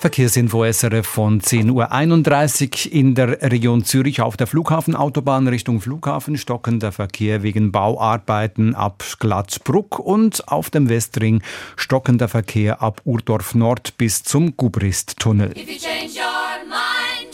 Verkehrsinfo 0.00 0.64
SRF 0.64 1.04
von 1.04 1.40
10.31 1.40 2.86
Uhr 2.86 2.92
in 2.92 3.16
der 3.16 3.42
Region 3.50 3.84
Zürich 3.84 4.20
auf 4.20 4.36
der 4.36 4.46
Flughafenautobahn 4.46 5.48
Richtung 5.48 5.80
Flughafen 5.80 6.38
stockender 6.38 6.92
Verkehr 6.92 7.42
wegen 7.42 7.72
Bauarbeiten 7.72 8.76
ab 8.76 9.02
Glatzbruck 9.18 9.98
und 9.98 10.46
auf 10.46 10.70
dem 10.70 10.88
Westring 10.88 11.42
stockender 11.74 12.28
Verkehr 12.28 12.80
ab 12.80 13.00
Urdorf 13.04 13.56
Nord 13.56 13.98
bis 13.98 14.22
zum 14.22 14.56
Gubrist-Tunnel. 14.56 15.52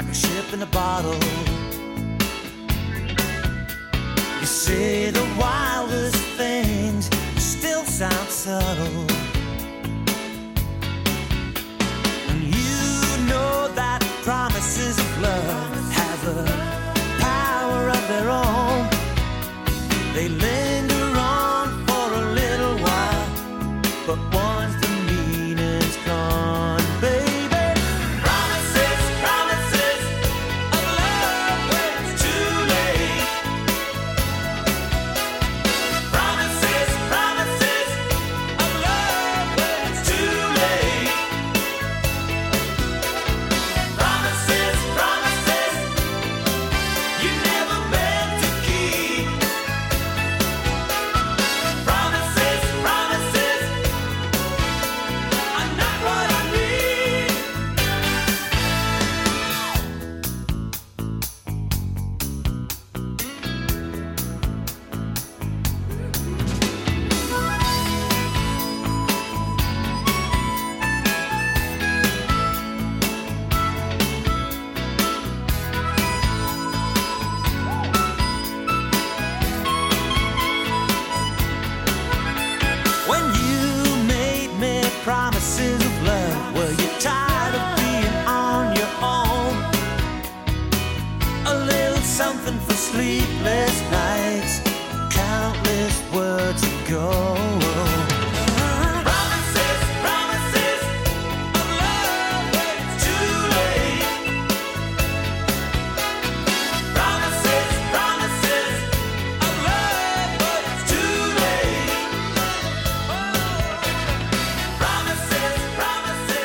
like 0.00 0.12
a 0.12 0.14
ship 0.14 0.52
in 0.54 0.62
a 0.62 0.66
bottle. 0.66 1.20
You 4.40 4.46
say 4.46 5.10
the 5.10 5.26
wildest 5.38 6.22
things, 6.38 7.10
still 7.36 7.84
sound 7.84 8.28
subtle. 8.28 9.06
And 12.30 12.40
you 12.42 13.26
know 13.30 13.68
that 13.74 14.00
promises 14.22 14.98
of 14.98 15.20
love 15.20 15.92
have 16.00 16.20
a 16.38 16.44
power 17.20 17.90
of 17.90 18.02
their 18.08 18.30
own. 18.30 18.88
They 20.14 20.28
linger 20.28 20.49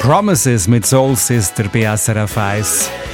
promises. 0.06 0.68
Mit 0.68 0.86
Soul 0.86 1.16
Sister 1.16 1.64
bei 1.68 1.97
SRF 1.97 2.38
1. 2.38 3.05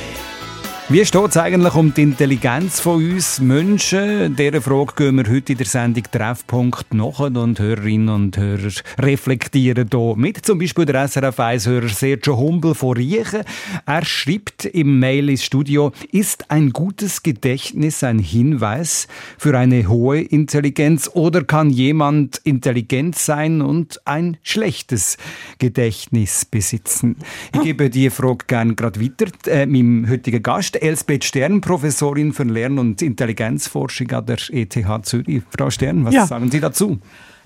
Wie 0.91 1.05
steht 1.05 1.29
es 1.29 1.37
eigentlich 1.37 1.73
um 1.75 1.93
die 1.93 2.01
Intelligenz 2.01 2.81
von 2.81 2.95
uns 2.95 3.39
Menschen? 3.39 4.35
Dieser 4.35 4.61
Frage 4.61 4.91
gehen 4.97 5.15
wir 5.15 5.33
heute 5.33 5.53
in 5.53 5.57
der 5.57 5.65
Sendung 5.65 6.03
Treffpunkt 6.11 6.93
nach 6.93 7.19
und 7.19 7.59
Hörerinnen 7.61 8.09
und 8.09 8.35
Hörer 8.35 8.73
reflektieren 8.99 9.87
hier 9.89 10.15
mit. 10.17 10.45
Zum 10.45 10.59
Beispiel 10.59 10.83
der 10.83 11.07
SRF 11.07 11.39
1-Hörer 11.39 11.87
Sergio 11.87 12.37
Humbel 12.37 12.75
von 12.75 12.97
Riechen. 12.97 13.43
Er 13.85 14.03
schreibt 14.03 14.65
im 14.65 14.99
Mail 14.99 15.29
ins 15.29 15.45
Studio, 15.45 15.93
ist 16.11 16.51
ein 16.51 16.71
gutes 16.71 17.23
Gedächtnis 17.23 18.03
ein 18.03 18.19
Hinweis 18.19 19.07
für 19.37 19.57
eine 19.57 19.87
hohe 19.87 20.19
Intelligenz 20.19 21.09
oder 21.13 21.45
kann 21.45 21.69
jemand 21.69 22.41
intelligent 22.43 23.17
sein 23.17 23.61
und 23.61 24.05
ein 24.05 24.35
schlechtes 24.43 25.15
Gedächtnis 25.57 26.43
besitzen? 26.43 27.15
Ich 27.55 27.61
gebe 27.61 27.89
die 27.89 28.09
Frage 28.09 28.43
gerne 28.45 28.75
gerade 28.75 28.99
weiter 28.99 29.27
äh, 29.47 29.65
meinem 29.65 30.09
heutigen 30.09 30.43
Gast, 30.43 30.80
Elsbeth 30.81 31.23
Stern, 31.23 31.61
Professorin 31.61 32.33
für 32.33 32.43
Lern- 32.43 32.79
und 32.79 33.01
Intelligenzforschung 33.01 34.11
an 34.11 34.25
der 34.25 34.37
ETH 34.49 34.77
Zürich. 35.03 35.43
Frau 35.55 35.69
Stern, 35.69 36.03
was 36.05 36.13
Ja. 36.13 36.25
sagen 36.25 36.49
Sie 36.49 36.59
dazu? 36.59 36.99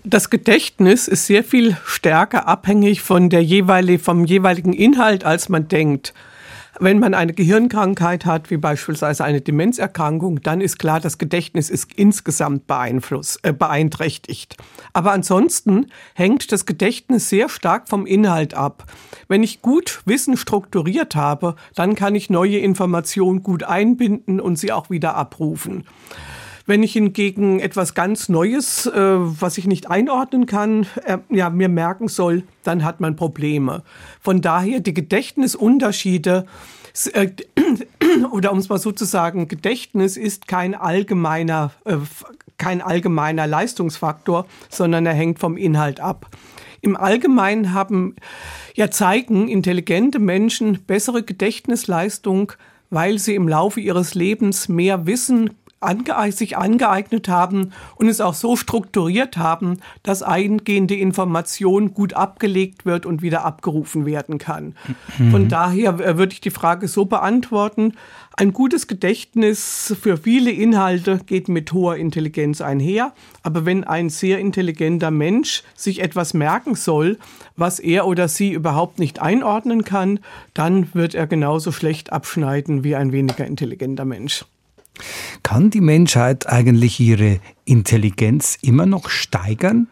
Das 0.04 0.30
Gedächtnis 0.30 1.08
ist 1.08 1.26
sehr 1.26 1.44
viel 1.44 1.76
stärker 1.84 2.48
abhängig 2.48 3.02
von 3.02 3.30
der 3.30 3.42
jeweili- 3.44 3.98
vom 3.98 4.24
jeweiligen 4.26 4.72
Inhalt, 4.74 5.24
als 5.24 5.50
man 5.50 5.68
denkt. 5.68 6.14
Wenn 6.80 7.00
man 7.00 7.14
eine 7.14 7.34
Gehirnkrankheit 7.34 8.26
hat, 8.26 8.52
wie 8.52 8.58
beispielsweise 8.58 9.24
eine 9.24 9.40
Demenzerkrankung, 9.40 10.42
dann 10.42 10.60
ist 10.60 10.78
klar, 10.78 11.00
das 11.00 11.18
Gedächtnis 11.18 11.70
ist 11.70 11.94
insgesamt 11.94 12.68
beeinflusst, 12.68 13.40
äh, 13.44 13.54
beeinträchtigt. 13.54 14.58
Aber 14.92 15.14
ansonsten 15.14 15.88
hängt 16.16 16.52
das 16.52 16.66
Gedächtnis 16.66 17.30
sehr 17.30 17.48
stark 17.48 17.88
vom 17.88 18.06
Inhalt 18.06 18.56
ab. 18.56 18.86
Wenn 19.30 19.42
ich 19.42 19.62
gut 19.62 20.02
Wissen 20.06 20.36
strukturiert 20.36 21.16
habe, 21.16 21.56
dann 21.76 21.96
kann 21.96 22.14
ich 22.14 22.30
neue 22.30 22.58
Informationen 22.58 23.42
gut 23.42 23.64
einbinden 23.64 24.42
und 24.42 24.60
sie 24.60 24.74
auch 24.74 24.90
wieder 24.90 25.16
abrufen. 25.16 25.86
Wenn 26.68 26.82
ich 26.82 26.94
hingegen 26.94 27.60
etwas 27.60 27.94
ganz 27.94 28.28
Neues, 28.28 28.88
äh, 28.88 28.92
was 28.96 29.60
ich 29.60 29.68
nicht 29.68 29.90
einordnen 29.90 30.48
kann, 30.48 30.88
äh, 31.06 31.20
ja, 31.30 31.52
mir 31.52 31.70
merken 31.70 32.08
soll, 32.08 32.44
dann 32.64 32.84
hat 32.84 33.00
man 33.00 33.16
Probleme. 33.16 33.84
Von 34.20 34.42
daher 34.42 34.80
die 34.80 34.96
Gedächtnisunterschiede, 34.96 36.48
äh, 37.14 37.30
oder 38.32 38.52
um 38.52 38.58
es 38.58 38.70
mal 38.70 38.80
so 38.80 38.92
zu 38.92 39.06
sagen, 39.06 39.48
Gedächtnis 39.48 40.18
ist 40.18 40.48
kein 40.48 40.74
allgemeiner, 40.74 41.72
äh, 41.86 41.98
kein 42.58 42.82
allgemeiner 42.82 43.46
Leistungsfaktor, 43.46 44.48
sondern 44.70 45.06
er 45.06 45.14
hängt 45.14 45.38
vom 45.38 45.58
Inhalt 45.58 46.00
ab. 46.00 46.32
Im 46.82 46.96
Allgemeinen 46.96 47.74
haben, 47.74 48.16
ja, 48.74 48.90
zeigen 48.90 49.48
intelligente 49.50 50.18
Menschen 50.18 50.80
bessere 50.88 51.22
Gedächtnisleistung, 51.22 52.54
weil 52.90 53.20
sie 53.20 53.36
im 53.36 53.48
Laufe 53.48 53.82
ihres 53.82 54.16
Lebens 54.16 54.68
mehr 54.68 55.06
Wissen 55.06 55.52
ange 55.80 56.32
sich 56.32 56.58
angeeignet 56.58 57.28
haben 57.28 57.72
und 57.96 58.08
es 58.08 58.22
auch 58.22 58.34
so 58.34 58.56
strukturiert 58.56 59.38
haben, 59.38 59.80
dass 60.04 60.24
eingehende 60.24 60.96
Information 60.96 61.94
gut 61.94 62.14
abgelegt 62.14 62.86
wird 62.86 63.06
und 63.06 63.22
wieder 63.22 63.46
abgerufen 63.46 64.06
werden 64.06 64.38
kann. 64.38 64.76
Von 65.32 65.48
daher 65.48 66.00
äh, 66.00 66.18
würde 66.18 66.34
ich 66.34 66.42
die 66.42 66.50
Frage 66.50 66.88
so 66.88 67.06
beantworten. 67.06 67.94
Ein 68.38 68.52
gutes 68.52 68.88
Gedächtnis 68.88 69.96
für 70.02 70.18
viele 70.18 70.52
Inhalte 70.52 71.22
geht 71.26 71.48
mit 71.48 71.72
hoher 71.72 71.96
Intelligenz 71.96 72.60
einher. 72.60 73.14
Aber 73.44 73.66
wenn 73.66 73.84
ein 73.86 74.10
sehr 74.10 74.40
intelligenter 74.40 75.12
Mensch 75.12 75.64
sich 75.76 76.02
etwas 76.02 76.34
merken 76.34 76.76
soll, 76.76 77.18
was 77.56 77.80
er 77.80 78.08
oder 78.08 78.28
sie 78.28 78.52
überhaupt 78.52 79.00
nicht 79.00 79.22
einordnen 79.22 79.86
kann, 79.86 80.20
dann 80.54 80.94
wird 80.94 81.16
er 81.16 81.28
genauso 81.28 81.72
schlecht 81.72 82.12
abschneiden 82.12 82.84
wie 82.84 82.96
ein 82.96 83.14
weniger 83.14 83.46
intelligenter 83.46 84.04
Mensch. 84.04 84.46
Kann 85.44 85.70
die 85.70 85.82
Menschheit 85.82 86.48
eigentlich 86.48 87.00
ihre 87.00 87.40
Intelligenz 87.66 88.58
immer 88.62 88.86
noch 88.86 89.10
steigern? 89.10 89.88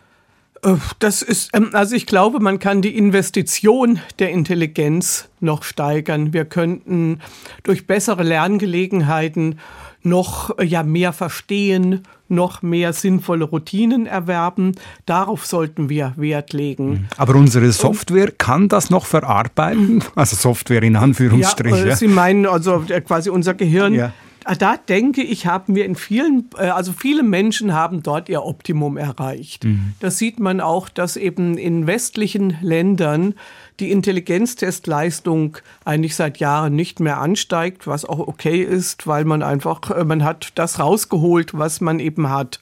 Äh, 0.63 0.75
Das 0.99 1.21
ist, 1.21 1.49
ähm, 1.53 1.69
also 1.73 1.95
ich 1.95 2.05
glaube, 2.05 2.39
man 2.39 2.59
kann 2.59 2.81
die 2.81 2.97
Investition 2.97 3.99
der 4.19 4.29
Intelligenz 4.31 5.27
noch 5.39 5.63
steigern. 5.63 6.33
Wir 6.33 6.45
könnten 6.45 7.19
durch 7.63 7.85
bessere 7.87 8.23
Lerngelegenheiten 8.23 9.59
noch 10.05 10.57
äh, 10.57 10.65
ja 10.65 10.83
mehr 10.83 11.13
verstehen, 11.13 12.01
noch 12.27 12.61
mehr 12.61 12.93
sinnvolle 12.93 13.45
Routinen 13.45 14.05
erwerben. 14.05 14.73
Darauf 15.05 15.45
sollten 15.45 15.87
wir 15.89 16.13
Wert 16.17 16.51
legen. 16.53 17.07
Aber 17.17 17.35
unsere 17.35 17.71
Software 17.71 18.31
kann 18.31 18.67
das 18.69 18.89
noch 18.89 19.05
verarbeiten? 19.05 20.03
Also 20.15 20.35
Software 20.35 20.83
in 20.83 20.93
Ja, 20.93 21.01
Anführungsstrichen. 21.01 21.87
äh, 21.87 21.95
Sie 21.95 22.07
meinen 22.07 22.45
also 22.45 22.83
äh, 22.89 23.01
quasi 23.01 23.29
unser 23.29 23.53
Gehirn. 23.53 23.93
Ja. 23.93 24.13
Ah, 24.45 24.55
Da 24.55 24.77
denke 24.77 25.21
ich, 25.23 25.45
haben 25.47 25.75
wir 25.75 25.85
in 25.85 25.95
vielen, 25.95 26.49
äh, 26.57 26.67
also 26.67 26.91
viele 26.93 27.23
Menschen 27.23 27.73
haben 27.73 28.03
dort 28.03 28.29
ihr 28.29 28.43
Optimum 28.43 28.97
erreicht. 28.97 29.65
Das 29.99 30.17
sieht 30.17 30.39
man 30.39 30.59
auch, 30.61 30.89
dass 30.89 31.15
eben 31.17 31.57
in 31.57 31.87
westlichen 31.87 32.57
Ländern 32.61 33.35
die 33.79 33.91
Intelligenztestleistung 33.91 35.57
eigentlich 35.85 36.15
seit 36.15 36.37
Jahren 36.37 36.75
nicht 36.75 36.99
mehr 36.99 37.19
ansteigt, 37.19 37.87
was 37.87 38.05
auch 38.05 38.19
okay 38.19 38.61
ist, 38.61 39.07
weil 39.07 39.25
man 39.25 39.43
einfach, 39.43 39.89
äh, 39.91 40.03
man 40.03 40.23
hat 40.23 40.51
das 40.55 40.79
rausgeholt, 40.79 41.57
was 41.57 41.81
man 41.81 41.99
eben 41.99 42.29
hat. 42.29 42.59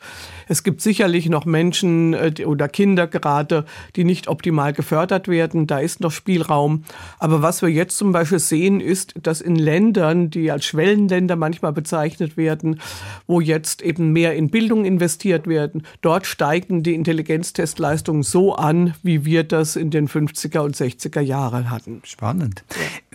Es 0.52 0.64
gibt 0.64 0.82
sicherlich 0.82 1.30
noch 1.30 1.45
Menschen 1.45 2.14
äh, 2.14 2.34
oder 2.45 2.68
Kinder 2.68 3.08
gerade, 3.08 3.64
die 3.95 4.04
nicht 4.04 4.28
optimal 4.28 4.74
gefördert 4.74 5.30
werden. 5.30 5.66
Da 5.66 5.80
ist 5.80 6.02
noch 6.02 6.12
Spielraum. 6.12 6.84
Aber 7.20 7.41
was 7.41 7.62
wir 7.62 7.70
jetzt 7.70 7.97
zum 7.97 8.12
Beispiel 8.12 8.39
sehen, 8.39 8.82
ist, 8.82 9.14
dass 9.24 9.39
in 9.39 9.56
Ländern, 9.56 10.30
die 10.30 10.52
als 10.52 10.66
Schwellenländer 10.66 11.38
manchmal 11.38 11.72
bezeichnet 11.72 12.36
werden, 12.36 12.82
wo 13.28 13.39
jetzt 13.39 13.82
eben 13.82 14.12
mehr 14.12 14.36
in 14.36 14.49
Bildung 14.49 14.84
investiert 14.84 15.47
werden, 15.47 15.84
dort 16.02 16.26
steigen 16.26 16.84
die 16.84 16.95
Intelligenztestleistungen 16.95 18.24
so 18.24 18.54
an, 18.54 18.93
wie 19.04 19.24
wir 19.24 19.45
das 19.45 19.78
in 19.78 19.89
den 19.89 20.10
50er 20.10 20.60
und 20.60 20.76
60er 20.76 21.22
Jahren 21.22 21.70
hatten. 21.70 22.02
Spannend. 22.04 22.66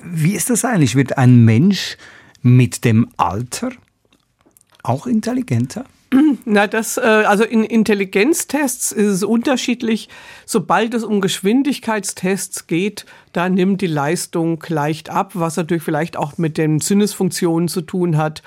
Wie 0.02 0.32
ist 0.32 0.48
das 0.48 0.64
eigentlich? 0.64 0.96
Wird 0.96 1.18
ein 1.18 1.44
Mensch 1.44 1.98
mit 2.40 2.86
dem 2.86 3.08
Alter 3.18 3.72
auch 4.82 5.06
intelligenter? 5.06 5.84
Na, 6.44 6.66
das, 6.66 6.96
äh, 6.96 7.00
also 7.00 7.44
in 7.44 7.64
Intelligenztests 7.64 8.92
ist 8.92 9.06
es 9.06 9.22
unterschiedlich. 9.22 10.08
Sobald 10.44 10.94
es 10.94 11.04
um 11.04 11.20
Geschwindigkeitstests 11.20 12.66
geht, 12.66 13.06
da 13.36 13.50
nimmt 13.50 13.82
die 13.82 13.86
Leistung 13.86 14.64
leicht 14.68 15.10
ab, 15.10 15.32
was 15.34 15.56
natürlich 15.58 15.82
vielleicht 15.82 16.16
auch 16.16 16.38
mit 16.38 16.56
den 16.56 16.80
Sinnesfunktionen 16.80 17.68
zu 17.68 17.82
tun 17.82 18.16
hat. 18.16 18.42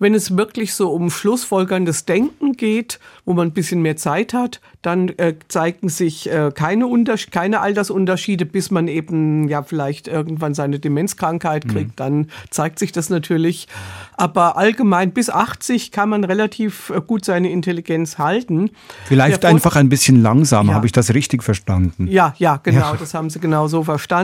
Wenn 0.00 0.12
es 0.12 0.36
wirklich 0.36 0.74
so 0.74 0.90
um 0.90 1.08
schlussfolgerndes 1.08 2.04
Denken 2.04 2.52
geht, 2.54 2.98
wo 3.24 3.32
man 3.34 3.48
ein 3.48 3.52
bisschen 3.52 3.80
mehr 3.80 3.96
Zeit 3.96 4.34
hat, 4.34 4.60
dann 4.82 5.08
äh, 5.18 5.34
zeigen 5.46 5.88
sich 5.88 6.28
äh, 6.30 6.50
keine, 6.52 6.88
Unters 6.88 7.28
keine 7.30 7.60
Altersunterschiede, 7.60 8.44
bis 8.44 8.72
man 8.72 8.88
eben 8.88 9.48
ja 9.48 9.62
vielleicht 9.62 10.08
irgendwann 10.08 10.52
seine 10.54 10.80
Demenzkrankheit 10.80 11.68
kriegt. 11.68 12.00
Dann 12.00 12.26
zeigt 12.50 12.80
sich 12.80 12.90
das 12.90 13.10
natürlich. 13.10 13.68
Aber 14.16 14.56
allgemein 14.56 15.12
bis 15.12 15.30
80 15.30 15.92
kann 15.92 16.08
man 16.08 16.24
relativ 16.24 16.90
äh, 16.90 17.00
gut 17.00 17.24
seine 17.24 17.50
Intelligenz 17.50 18.18
halten. 18.18 18.70
Vielleicht 19.04 19.44
Der 19.44 19.50
einfach 19.50 19.76
ein 19.76 19.88
bisschen 19.88 20.22
langsamer, 20.22 20.70
Ja. 20.70 20.74
habe 20.76 20.86
ich 20.86 20.92
das 20.92 21.14
richtig 21.14 21.42
verstanden? 21.44 22.08
ja, 22.08 22.34
ja, 22.38 22.58
genau, 22.62 22.80
Ja. 22.92 22.96
das 22.98 23.14
haben 23.14 23.30
sie 23.30 23.38
genau 23.38 23.68
so 23.68 23.84
verstanden. 23.84 24.23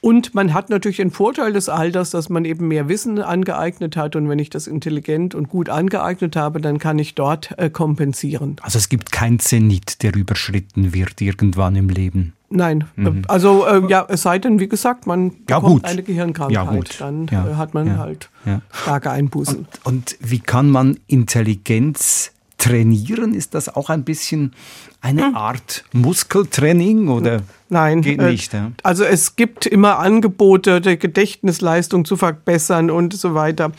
Und 0.00 0.34
man 0.34 0.52
hat 0.52 0.68
natürlich 0.68 0.96
den 0.96 1.12
Vorteil 1.12 1.52
des 1.52 1.68
Alters, 1.68 2.10
dass 2.10 2.28
man 2.28 2.44
eben 2.44 2.66
mehr 2.66 2.88
Wissen 2.88 3.20
angeeignet 3.20 3.96
hat. 3.96 4.16
Und 4.16 4.28
wenn 4.28 4.40
ich 4.40 4.50
das 4.50 4.66
intelligent 4.66 5.34
und 5.36 5.48
gut 5.48 5.68
angeeignet 5.68 6.34
habe, 6.34 6.60
dann 6.60 6.78
kann 6.78 6.98
ich 6.98 7.14
dort 7.14 7.56
äh, 7.56 7.70
kompensieren. 7.70 8.56
Also 8.62 8.78
es 8.78 8.88
gibt 8.88 9.12
kein 9.12 9.38
Zenit, 9.38 10.02
der 10.02 10.16
überschritten 10.16 10.92
wird 10.92 11.20
irgendwann 11.20 11.76
im 11.76 11.88
Leben. 11.88 12.32
Nein, 12.50 12.84
äh, 12.98 13.10
also 13.28 13.64
äh, 13.64 13.82
ja, 13.88 14.04
es 14.08 14.22
sei 14.22 14.38
denn, 14.40 14.58
wie 14.58 14.68
gesagt, 14.68 15.06
man 15.06 15.22
Mhm. 15.26 15.32
Ja, 15.48 15.60
bekommt 15.60 15.82
gut. 15.82 15.84
eine 15.84 16.02
Gehirnkrankheit, 16.02 16.54
Ja, 16.54 16.64
gut. 16.70 16.96
dann 17.00 17.28
Ja, 17.30 17.48
äh, 17.48 17.54
hat 17.54 17.72
man 17.72 17.86
ja, 17.86 17.98
halt 17.98 18.28
starke 18.72 19.10
Einbußen. 19.10 19.66
Und 19.84 20.16
wie 20.20 20.40
kann 20.40 20.68
man 20.68 20.98
Intelligenz 21.06 22.32
trainieren? 22.58 23.34
Ist 23.34 23.54
das 23.54 23.68
auch 23.74 23.88
ein 23.88 24.04
bisschen 24.04 24.52
eine 25.02 25.26
Hm. 25.26 25.36
Art 25.36 25.84
Muskeltraining 25.92 27.08
oder 27.08 27.42
Nein, 27.68 28.02
geht 28.02 28.20
äh, 28.20 28.30
nicht? 28.30 28.52
Ja? 28.52 28.72
Also 28.82 29.04
es 29.04 29.36
gibt 29.36 29.66
immer 29.66 29.98
Angebote, 29.98 30.80
die 30.80 30.98
Gedächtnisleistung 30.98 32.04
zu 32.04 32.16
verbessern 32.16 32.90
und 32.90 33.12
so 33.12 33.34
weiter. 33.34 33.72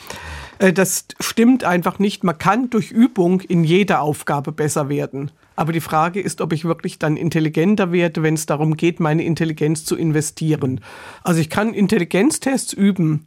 Äh, 0.60 0.74
Das 0.74 1.06
stimmt 1.20 1.64
einfach 1.64 1.98
nicht. 1.98 2.24
Man 2.24 2.38
kann 2.38 2.70
durch 2.70 2.92
Übung 2.92 3.42
in 3.42 3.64
jeder 3.64 4.02
Aufgabe 4.02 4.52
besser 4.52 4.90
werden. 4.90 5.32
Aber 5.56 5.72
die 5.72 5.82
Frage 5.82 6.20
ist, 6.20 6.42
ob 6.42 6.52
ich 6.52 6.66
wirklich 6.66 7.00
dann 7.00 7.16
intelligenter 7.16 7.92
werde, 7.92 8.24
wenn 8.24 8.34
es 8.34 8.46
darum 8.46 8.76
geht, 8.76 9.00
meine 9.00 9.24
Intelligenz 9.24 9.86
zu 9.86 9.96
investieren. 9.96 10.82
Also 11.24 11.40
ich 11.40 11.50
kann 11.50 11.74
Intelligenztests 11.74 12.74
üben, 12.74 13.26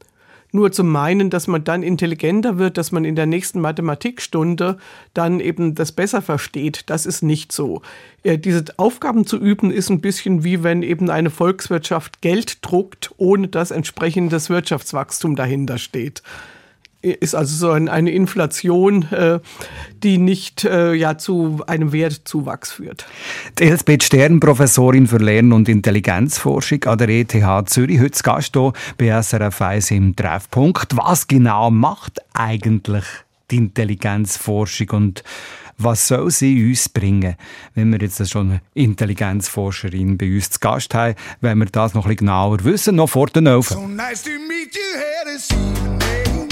nur 0.56 0.72
zu 0.72 0.82
meinen, 0.82 1.30
dass 1.30 1.46
man 1.46 1.62
dann 1.62 1.84
intelligenter 1.84 2.58
wird, 2.58 2.76
dass 2.76 2.90
man 2.90 3.04
in 3.04 3.14
der 3.14 3.26
nächsten 3.26 3.60
Mathematikstunde 3.60 4.78
dann 5.14 5.38
eben 5.38 5.76
das 5.76 5.92
besser 5.92 6.20
versteht. 6.22 6.90
Das 6.90 7.06
ist 7.06 7.22
nicht 7.22 7.52
so. 7.52 7.82
Äh, 8.24 8.38
Diese 8.38 8.64
Aufgaben 8.76 9.24
zu 9.24 9.38
üben 9.38 9.70
ist 9.70 9.90
ein 9.90 10.00
bisschen 10.00 10.42
wie 10.42 10.64
wenn 10.64 10.82
eben 10.82 11.08
eine 11.10 11.30
Volkswirtschaft 11.30 12.20
Geld 12.22 12.58
druckt, 12.62 13.12
ohne 13.16 13.46
dass 13.46 13.70
entsprechendes 13.70 14.50
Wirtschaftswachstum 14.50 15.36
dahinter 15.36 15.78
steht. 15.78 16.22
Ist 17.14 17.34
also 17.34 17.54
so 17.54 17.70
ein- 17.70 17.88
eine 17.88 18.10
Inflation, 18.10 19.04
äh, 19.12 19.38
die 20.02 20.18
nicht 20.18 20.64
äh, 20.64 20.92
ja, 20.94 21.16
zu 21.18 21.60
einem 21.66 21.92
Wertzuwachs 21.92 22.72
führt. 22.72 23.06
Die 23.58 23.64
Elsbeth 23.64 24.02
Stern, 24.02 24.40
Professorin 24.40 25.06
für 25.06 25.18
Lern- 25.18 25.52
und 25.52 25.68
Intelligenzforschung 25.68 26.82
an 26.84 26.98
der 26.98 27.08
ETH 27.10 27.32
Zürich, 27.66 28.00
heute 28.00 28.10
zu 28.10 28.22
Gast 28.24 28.50
hier 28.54 28.72
bei 28.98 29.06
SRF 29.22 29.62
1 29.62 29.90
im 29.92 30.16
Treffpunkt. 30.16 30.96
Was 30.96 31.26
genau 31.28 31.70
macht 31.70 32.18
eigentlich 32.34 33.04
die 33.52 33.58
Intelligenzforschung 33.58 34.90
und 34.90 35.22
was 35.78 36.08
soll 36.08 36.30
sie 36.30 36.70
uns 36.70 36.88
bringen? 36.88 37.36
Wenn 37.74 37.92
wir 37.92 38.00
jetzt 38.00 38.28
schon 38.30 38.50
eine 38.50 38.60
Intelligenzforscherin 38.74 40.16
bei 40.18 40.26
uns 40.34 40.50
zu 40.50 40.58
Gast 40.58 40.94
haben, 40.94 41.14
wenn 41.42 41.58
wir 41.58 41.66
das 41.66 41.94
noch 41.94 42.04
ein 42.06 42.08
bisschen 42.16 42.26
genauer 42.26 42.64
wissen, 42.64 42.96
noch 42.96 43.10
vor 43.10 43.26
den 43.26 43.46
Ofen. 43.46 43.76
So 43.76 43.86
nice 43.86 44.22
to 44.22 44.30
meet 44.30 44.74
you 44.74 44.80
here 44.98 45.36
this 45.36 45.50
evening. 45.50 46.45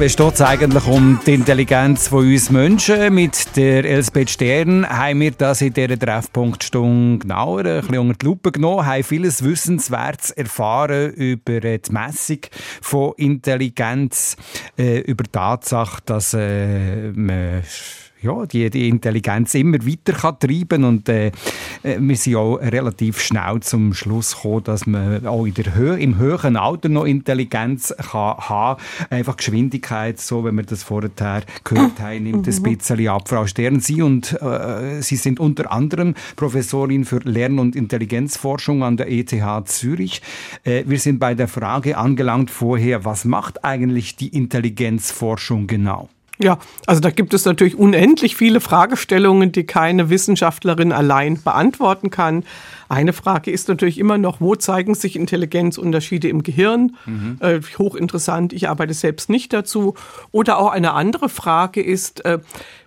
Wie 0.00 0.08
steht 0.08 0.32
es 0.32 0.40
eigentlich 0.40 0.86
um 0.86 1.20
die 1.26 1.34
Intelligenz 1.34 2.08
von 2.08 2.26
uns 2.26 2.48
Menschen? 2.48 3.12
Mit 3.14 3.54
der 3.54 3.84
Elsbeth 3.84 4.30
Stern 4.30 4.88
haben 4.88 5.20
wir 5.20 5.32
das 5.32 5.60
in 5.60 5.74
dieser 5.74 5.98
Treffpunktstunde 5.98 7.18
genauer 7.18 7.66
ein 7.66 7.80
bisschen 7.82 7.98
unter 7.98 8.14
die 8.14 8.24
Lupe 8.24 8.50
genommen, 8.50 8.86
haben 8.86 9.04
vieles 9.04 9.44
Wissenswertes 9.44 10.30
erfahren 10.30 11.12
über 11.12 11.60
die 11.60 11.92
Messung 11.92 12.38
von 12.80 13.12
Intelligenz, 13.18 14.36
äh, 14.78 15.00
über 15.00 15.24
die 15.24 15.32
Tatsache, 15.32 16.00
dass 16.06 16.32
äh, 16.32 17.12
man 17.12 17.62
ja, 18.22 18.44
die, 18.46 18.68
die 18.70 18.88
Intelligenz 18.88 19.54
immer 19.54 19.78
weiter 19.78 20.12
kann 20.12 20.38
treiben 20.38 20.84
und 20.84 21.08
äh, 21.08 21.28
äh, 21.82 21.96
wir 21.98 22.16
sind 22.16 22.36
auch 22.36 22.56
relativ 22.56 23.20
schnell 23.20 23.60
zum 23.60 23.94
Schluss 23.94 24.36
gekommen, 24.36 24.64
dass 24.64 24.86
man 24.86 25.26
auch 25.26 25.46
in 25.46 25.54
der 25.54 25.74
Höhe, 25.74 25.98
im 25.98 26.18
höheren 26.18 26.56
Alter 26.56 26.88
noch 26.88 27.04
Intelligenz 27.04 27.94
kann 27.96 28.36
haben. 28.36 28.80
Einfach 29.08 29.36
Geschwindigkeit, 29.36 30.20
so 30.20 30.44
wie 30.44 30.52
wir 30.52 30.62
das 30.64 30.82
vorher 30.82 31.10
gehört 31.10 31.44
haben, 32.00 32.24
nimmt 32.24 32.46
ein 32.46 32.62
bisschen 32.62 33.08
ab. 33.08 33.28
Frau 33.28 33.46
Stern, 33.46 33.80
Sie 33.80 34.02
und 34.02 34.40
äh, 34.42 35.00
Sie 35.00 35.16
sind 35.16 35.40
unter 35.40 35.72
anderem 35.72 36.14
Professorin 36.36 37.04
für 37.04 37.20
Lern- 37.20 37.58
und 37.58 37.74
Intelligenzforschung 37.74 38.82
an 38.82 38.96
der 38.96 39.10
ETH 39.10 39.34
Zürich. 39.64 40.20
Äh, 40.64 40.84
wir 40.86 40.98
sind 40.98 41.18
bei 41.18 41.34
der 41.34 41.48
Frage 41.48 41.96
angelangt 41.96 42.50
vorher, 42.50 43.04
was 43.04 43.24
macht 43.24 43.64
eigentlich 43.64 44.16
die 44.16 44.28
Intelligenzforschung 44.28 45.66
genau? 45.66 46.08
Ja, 46.42 46.58
also 46.86 47.02
da 47.02 47.10
gibt 47.10 47.34
es 47.34 47.44
natürlich 47.44 47.76
unendlich 47.76 48.34
viele 48.34 48.60
Fragestellungen, 48.60 49.52
die 49.52 49.64
keine 49.64 50.08
Wissenschaftlerin 50.08 50.90
allein 50.90 51.42
beantworten 51.42 52.08
kann. 52.08 52.44
Eine 52.88 53.12
Frage 53.12 53.50
ist 53.50 53.68
natürlich 53.68 53.98
immer 53.98 54.16
noch, 54.16 54.40
wo 54.40 54.56
zeigen 54.56 54.94
sich 54.94 55.16
Intelligenzunterschiede 55.16 56.28
im 56.28 56.42
Gehirn? 56.42 56.96
Äh, 57.40 57.60
hochinteressant, 57.78 58.54
ich 58.54 58.70
arbeite 58.70 58.94
selbst 58.94 59.28
nicht 59.28 59.52
dazu. 59.52 59.94
Oder 60.32 60.58
auch 60.58 60.70
eine 60.70 60.94
andere 60.94 61.28
Frage 61.28 61.82
ist, 61.82 62.24
äh, 62.24 62.38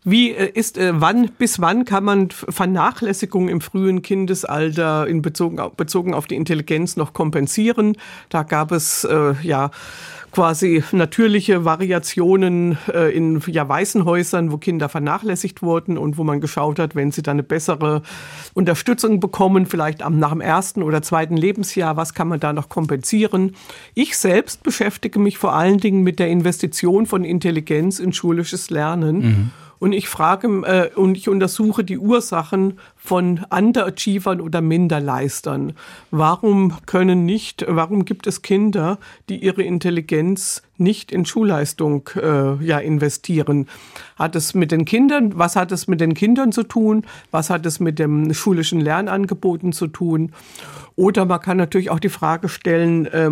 wie 0.03 0.31
äh, 0.31 0.49
ist, 0.53 0.77
äh, 0.77 0.93
wann, 0.95 1.29
bis 1.37 1.59
wann 1.59 1.85
kann 1.85 2.03
man 2.03 2.29
Vernachlässigung 2.29 3.49
im 3.49 3.61
frühen 3.61 4.01
Kindesalter 4.01 5.07
in 5.07 5.21
auf- 5.21 5.71
bezogen 5.75 6.13
auf 6.13 6.27
die 6.27 6.35
Intelligenz 6.35 6.95
noch 6.97 7.13
kompensieren? 7.13 7.97
Da 8.29 8.43
gab 8.43 8.71
es, 8.71 9.03
äh, 9.03 9.33
ja, 9.41 9.71
quasi 10.31 10.83
natürliche 10.91 11.63
Variationen 11.63 12.77
äh, 12.91 13.15
in 13.15 13.39
ja, 13.45 13.69
Waisenhäusern, 13.69 14.51
wo 14.51 14.57
Kinder 14.57 14.89
vernachlässigt 14.89 15.61
wurden 15.61 15.95
und 15.95 16.17
wo 16.17 16.23
man 16.23 16.41
geschaut 16.41 16.79
hat, 16.79 16.95
wenn 16.95 17.11
sie 17.11 17.21
dann 17.21 17.35
eine 17.35 17.43
bessere 17.43 18.01
Unterstützung 18.55 19.19
bekommen, 19.19 19.67
vielleicht 19.67 20.01
am, 20.01 20.17
nach 20.17 20.31
dem 20.31 20.41
ersten 20.41 20.81
oder 20.81 21.03
zweiten 21.03 21.37
Lebensjahr, 21.37 21.97
was 21.97 22.15
kann 22.15 22.27
man 22.27 22.39
da 22.39 22.51
noch 22.51 22.67
kompensieren. 22.67 23.55
Ich 23.93 24.17
selbst 24.17 24.63
beschäftige 24.63 25.19
mich 25.19 25.37
vor 25.37 25.53
allen 25.53 25.77
Dingen 25.77 26.01
mit 26.01 26.17
der 26.17 26.29
Investition 26.29 27.05
von 27.05 27.23
Intelligenz 27.23 27.99
in 27.99 28.11
schulisches 28.11 28.71
Lernen. 28.71 29.51
Und 29.83 29.91
ich 29.91 30.07
frage 30.07 30.47
äh, 30.65 30.97
und 30.97 31.17
ich 31.17 31.27
untersuche 31.27 31.83
die 31.83 31.97
Ursachen 31.97 32.79
von 33.03 33.41
Underachievern 33.49 34.39
oder 34.39 34.61
Minderleistern. 34.61 35.73
Warum 36.09 36.77
können 36.85 37.25
nicht, 37.25 37.65
warum 37.67 38.05
gibt 38.05 38.27
es 38.27 38.41
Kinder, 38.41 38.97
die 39.27 39.43
ihre 39.43 39.61
Intelligenz 39.61 40.61
nicht 40.77 41.11
in 41.11 41.25
Schulleistung 41.25 42.09
äh, 42.15 42.63
ja, 42.63 42.79
investieren? 42.79 43.67
Hat 44.15 44.37
es 44.37 44.53
mit 44.53 44.71
den 44.71 44.85
Kindern, 44.85 45.37
was 45.37 45.57
hat 45.57 45.73
es 45.73 45.87
mit 45.87 45.99
den 45.99 46.13
Kindern 46.13 46.53
zu 46.53 46.63
tun? 46.63 47.05
Was 47.29 47.49
hat 47.49 47.65
es 47.65 47.81
mit 47.81 47.99
dem 47.99 48.33
schulischen 48.33 48.79
Lernangeboten 48.79 49.73
zu 49.73 49.87
tun? 49.87 50.31
Oder 50.95 51.25
man 51.25 51.39
kann 51.39 51.57
natürlich 51.57 51.89
auch 51.89 51.99
die 51.99 52.09
Frage 52.09 52.49
stellen, 52.49 53.07
äh, 53.07 53.31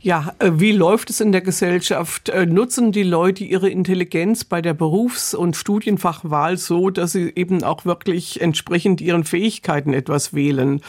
ja, 0.00 0.34
wie 0.42 0.72
läuft 0.72 1.08
es 1.10 1.20
in 1.20 1.32
der 1.32 1.40
Gesellschaft? 1.40 2.28
Äh, 2.28 2.44
nutzen 2.44 2.92
die 2.92 3.02
Leute 3.02 3.44
ihre 3.44 3.70
Intelligenz 3.70 4.44
bei 4.44 4.60
der 4.60 4.74
Berufs- 4.74 5.34
und 5.34 5.56
Studienfachwahl 5.56 6.58
so, 6.58 6.90
dass 6.90 7.12
sie 7.12 7.32
eben 7.34 7.64
auch 7.64 7.86
wirklich 7.86 8.42
entsprechend 8.42 9.00
ihren 9.08 9.24
Fähigkeiten 9.24 9.92
etwas 9.92 10.34
wählen? 10.34 10.80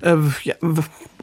Äh, 0.00 0.16
ja, 0.44 0.54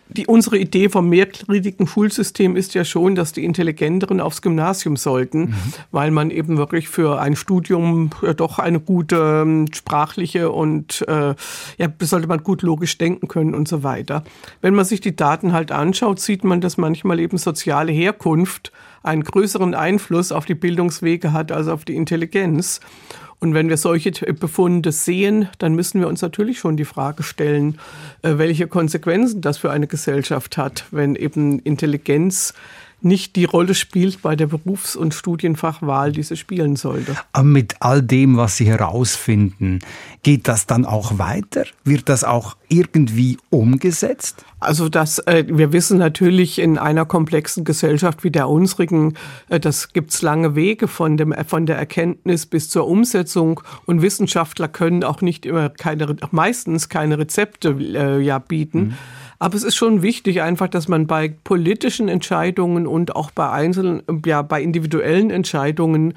die, 0.07 0.27
unsere 0.27 0.57
Idee 0.57 0.89
vom 0.89 1.09
mehrgliedrigen 1.09 1.87
Schulsystem 1.87 2.55
ist 2.55 2.73
ja 2.75 2.85
schon, 2.85 3.15
dass 3.15 3.33
die 3.33 3.43
Intelligenteren 3.43 4.21
aufs 4.21 4.41
Gymnasium 4.41 4.97
sollten, 4.97 5.55
weil 5.91 6.11
man 6.11 6.29
eben 6.29 6.57
wirklich 6.57 6.89
für 6.89 7.19
ein 7.19 7.35
Studium 7.35 8.11
äh, 8.21 8.35
doch 8.35 8.59
eine 8.59 8.79
gute 8.79 9.41
ähm, 9.43 9.65
sprachliche 9.73 10.51
und 10.51 11.03
äh, 11.07 11.33
ja, 11.77 11.87
sollte 11.99 12.27
man 12.27 12.43
gut 12.43 12.61
logisch 12.61 12.97
denken 12.97 13.27
können 13.27 13.55
und 13.55 13.67
so 13.67 13.83
weiter. 13.83 14.23
Wenn 14.61 14.75
man 14.75 14.85
sich 14.85 15.01
die 15.01 15.15
Daten 15.15 15.53
halt 15.53 15.71
anschaut, 15.71 16.19
sieht 16.19 16.43
man, 16.43 16.61
dass 16.61 16.77
manchmal 16.77 17.19
eben 17.19 17.37
soziale 17.37 17.91
Herkunft 17.91 18.71
einen 19.01 19.23
größeren 19.23 19.73
Einfluss 19.73 20.31
auf 20.31 20.45
die 20.45 20.55
Bildungswege 20.55 21.33
hat 21.33 21.51
als 21.51 21.67
auf 21.67 21.85
die 21.85 21.95
Intelligenz. 21.95 22.79
Und 23.39 23.53
wenn 23.53 23.69
wir 23.69 23.77
solche 23.77 24.11
Befunde 24.11 24.91
sehen, 24.91 25.49
dann 25.59 25.75
müssen 25.75 25.99
wir 25.99 26.07
uns 26.07 26.21
natürlich 26.21 26.59
schon 26.59 26.77
die 26.77 26.85
Frage 26.85 27.23
stellen, 27.23 27.79
äh, 28.21 28.37
welche 28.37 28.67
Konsequenzen 28.67 29.41
das 29.41 29.57
für 29.57 29.71
eine 29.71 29.87
Gesellschaft 29.87 30.57
hat, 30.57 30.85
wenn 30.91 31.15
eben 31.15 31.59
Intelligenz 31.59 32.53
nicht 33.05 33.35
die 33.35 33.45
Rolle 33.45 33.75
spielt 33.75 34.21
bei 34.21 34.35
der 34.35 34.47
Berufs- 34.47 34.95
und 34.95 35.13
Studienfachwahl, 35.13 36.11
die 36.11 36.23
sie 36.23 36.35
spielen 36.35 36.75
sollte. 36.75 37.15
Aber 37.31 37.43
mit 37.45 37.75
all 37.79 38.01
dem, 38.01 38.35
was 38.35 38.57
Sie 38.57 38.65
herausfinden, 38.65 39.79
geht 40.23 40.47
das 40.47 40.65
dann 40.65 40.85
auch 40.85 41.17
weiter? 41.17 41.65
Wird 41.83 42.09
das 42.09 42.23
auch 42.23 42.57
irgendwie 42.67 43.37
umgesetzt? 43.51 44.43
Also 44.59 44.89
das, 44.89 45.19
äh, 45.19 45.45
wir 45.47 45.71
wissen 45.71 45.99
natürlich 45.99 46.57
in 46.57 46.77
einer 46.79 47.05
komplexen 47.05 47.63
Gesellschaft 47.63 48.23
wie 48.23 48.31
der 48.31 48.49
unsrigen, 48.49 49.13
äh, 49.49 49.59
das 49.59 49.93
gibt's 49.93 50.23
lange 50.23 50.55
Wege 50.55 50.87
von, 50.87 51.17
dem, 51.17 51.33
von 51.47 51.67
der 51.67 51.77
Erkenntnis 51.77 52.47
bis 52.47 52.69
zur 52.69 52.87
Umsetzung 52.87 53.61
und 53.85 54.01
Wissenschaftler 54.01 54.67
können 54.67 55.03
auch 55.03 55.21
nicht 55.21 55.45
immer 55.45 55.69
keine, 55.69 56.15
meistens 56.31 56.89
keine 56.89 57.19
Rezepte 57.19 57.69
äh, 57.69 58.19
ja, 58.19 58.39
bieten. 58.39 58.97
Aber 59.39 59.55
es 59.55 59.63
ist 59.63 59.75
schon 59.75 60.01
wichtig 60.01 60.41
einfach, 60.41 60.67
dass 60.67 60.87
man 60.87 61.07
bei 61.07 61.35
politischen 61.43 62.07
Entscheidungen 62.07 62.87
und 62.87 63.15
auch 63.15 63.31
bei 63.31 63.49
einzelnen, 63.49 64.03
ja, 64.25 64.41
bei 64.41 64.61
individuellen 64.61 65.29
Entscheidungen 65.29 66.13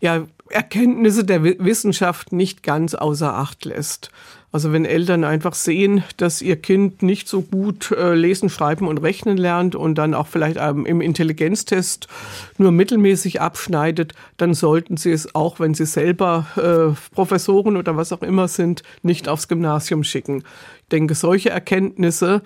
ja, 0.00 0.26
Erkenntnisse 0.48 1.24
der 1.24 1.44
Wi- 1.44 1.56
Wissenschaft 1.58 2.32
nicht 2.32 2.62
ganz 2.62 2.94
außer 2.94 3.34
Acht 3.34 3.64
lässt. 3.64 4.10
Also 4.52 4.70
wenn 4.70 4.84
Eltern 4.84 5.24
einfach 5.24 5.54
sehen, 5.54 6.04
dass 6.18 6.42
ihr 6.42 6.56
Kind 6.56 7.02
nicht 7.02 7.26
so 7.26 7.40
gut 7.40 7.90
äh, 7.90 8.14
lesen, 8.14 8.50
schreiben 8.50 8.86
und 8.86 8.98
rechnen 8.98 9.38
lernt 9.38 9.74
und 9.74 9.96
dann 9.96 10.12
auch 10.12 10.26
vielleicht 10.26 10.58
ähm, 10.60 10.84
im 10.84 11.00
Intelligenztest 11.00 12.06
nur 12.58 12.70
mittelmäßig 12.70 13.40
abschneidet, 13.40 14.12
dann 14.36 14.52
sollten 14.52 14.98
sie 14.98 15.10
es 15.10 15.34
auch, 15.34 15.58
wenn 15.58 15.72
sie 15.72 15.86
selber 15.86 16.46
äh, 16.56 17.14
Professoren 17.14 17.78
oder 17.78 17.96
was 17.96 18.12
auch 18.12 18.20
immer 18.20 18.46
sind, 18.46 18.82
nicht 19.02 19.26
aufs 19.26 19.48
Gymnasium 19.48 20.04
schicken. 20.04 20.44
Ich 20.82 20.88
denke, 20.90 21.14
solche 21.14 21.48
Erkenntnisse 21.48 22.42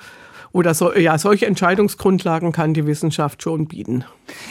oder 0.57 0.73
so, 0.73 0.95
ja, 0.95 1.19
solche 1.19 1.45
Entscheidungsgrundlagen 1.45 2.51
kann 2.51 2.73
die 2.73 2.87
Wissenschaft 2.87 3.43
schon 3.43 3.67
bieten. 3.67 4.05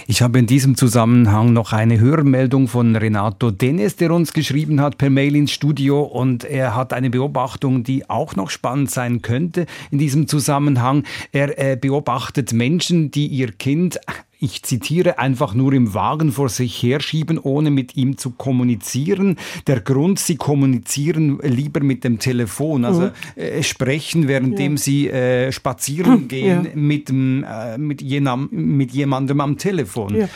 Ich 0.06 0.22
habe 0.22 0.38
in 0.38 0.45
diesem 0.45 0.78
Zusammenhang 0.78 1.51
noch 1.51 1.74
eine 1.74 1.99
Hörmeldung 1.99 2.68
von 2.68 2.95
Renato 2.95 3.49
Dennis, 3.49 3.95
der 3.95 4.12
uns 4.12 4.32
geschrieben 4.32 4.82
hat 4.82 4.99
per 4.99 5.10
Mail 5.10 5.36
ins 5.36 5.51
Studio 5.51 6.03
und 6.03 6.43
er 6.43 6.76
hat 6.76 6.93
eine 6.93 7.10
Beobachtung, 7.10 7.84
die 7.84 8.08
auch 8.08 8.36
noch 8.36 8.51
spannend 8.51 8.91
sein 8.91 9.24
könnte 9.24 9.66
in 9.89 9.97
diesem 9.97 10.28
Zusammenhang. 10.28 11.03
Er 11.32 11.58
äh, 11.58 11.76
beobachtet 11.76 12.53
Menschen, 12.53 13.10
die 13.10 13.26
ihr 13.26 13.51
Kind 13.51 13.99
ich 14.40 14.64
zitiere, 14.64 15.20
einfach 15.20 15.54
nur 15.54 15.74
im 15.74 15.94
Wagen 15.94 16.32
vor 16.32 16.50
sich 16.50 16.82
herschieben, 16.82 17.38
ohne 17.40 17.72
mit 17.72 17.96
ihm 17.96 18.18
zu 18.18 18.32
kommunizieren. 18.32 19.38
Der 19.68 19.82
Grund, 19.82 20.20
sie 20.20 20.36
kommunizieren 20.36 21.40
lieber 21.42 21.82
mit 21.82 22.04
dem 22.04 22.20
Telefon, 22.20 22.86
also 22.86 23.12
äh, 23.36 23.64
sprechen, 23.64 24.28
währenddem 24.28 24.78
sie 24.78 25.10
äh, 25.10 25.52
spazieren 25.52 26.28
gehen 26.28 26.66
Ja. 26.66 26.72
mit, 26.76 27.10
äh, 27.10 27.78
mit, 27.78 28.02
jenam, 28.02 28.50
mit 28.52 28.92
jemandem 28.92 29.42
am 29.42 29.58
Telefon. 29.58 30.16
Ja. 30.16 30.30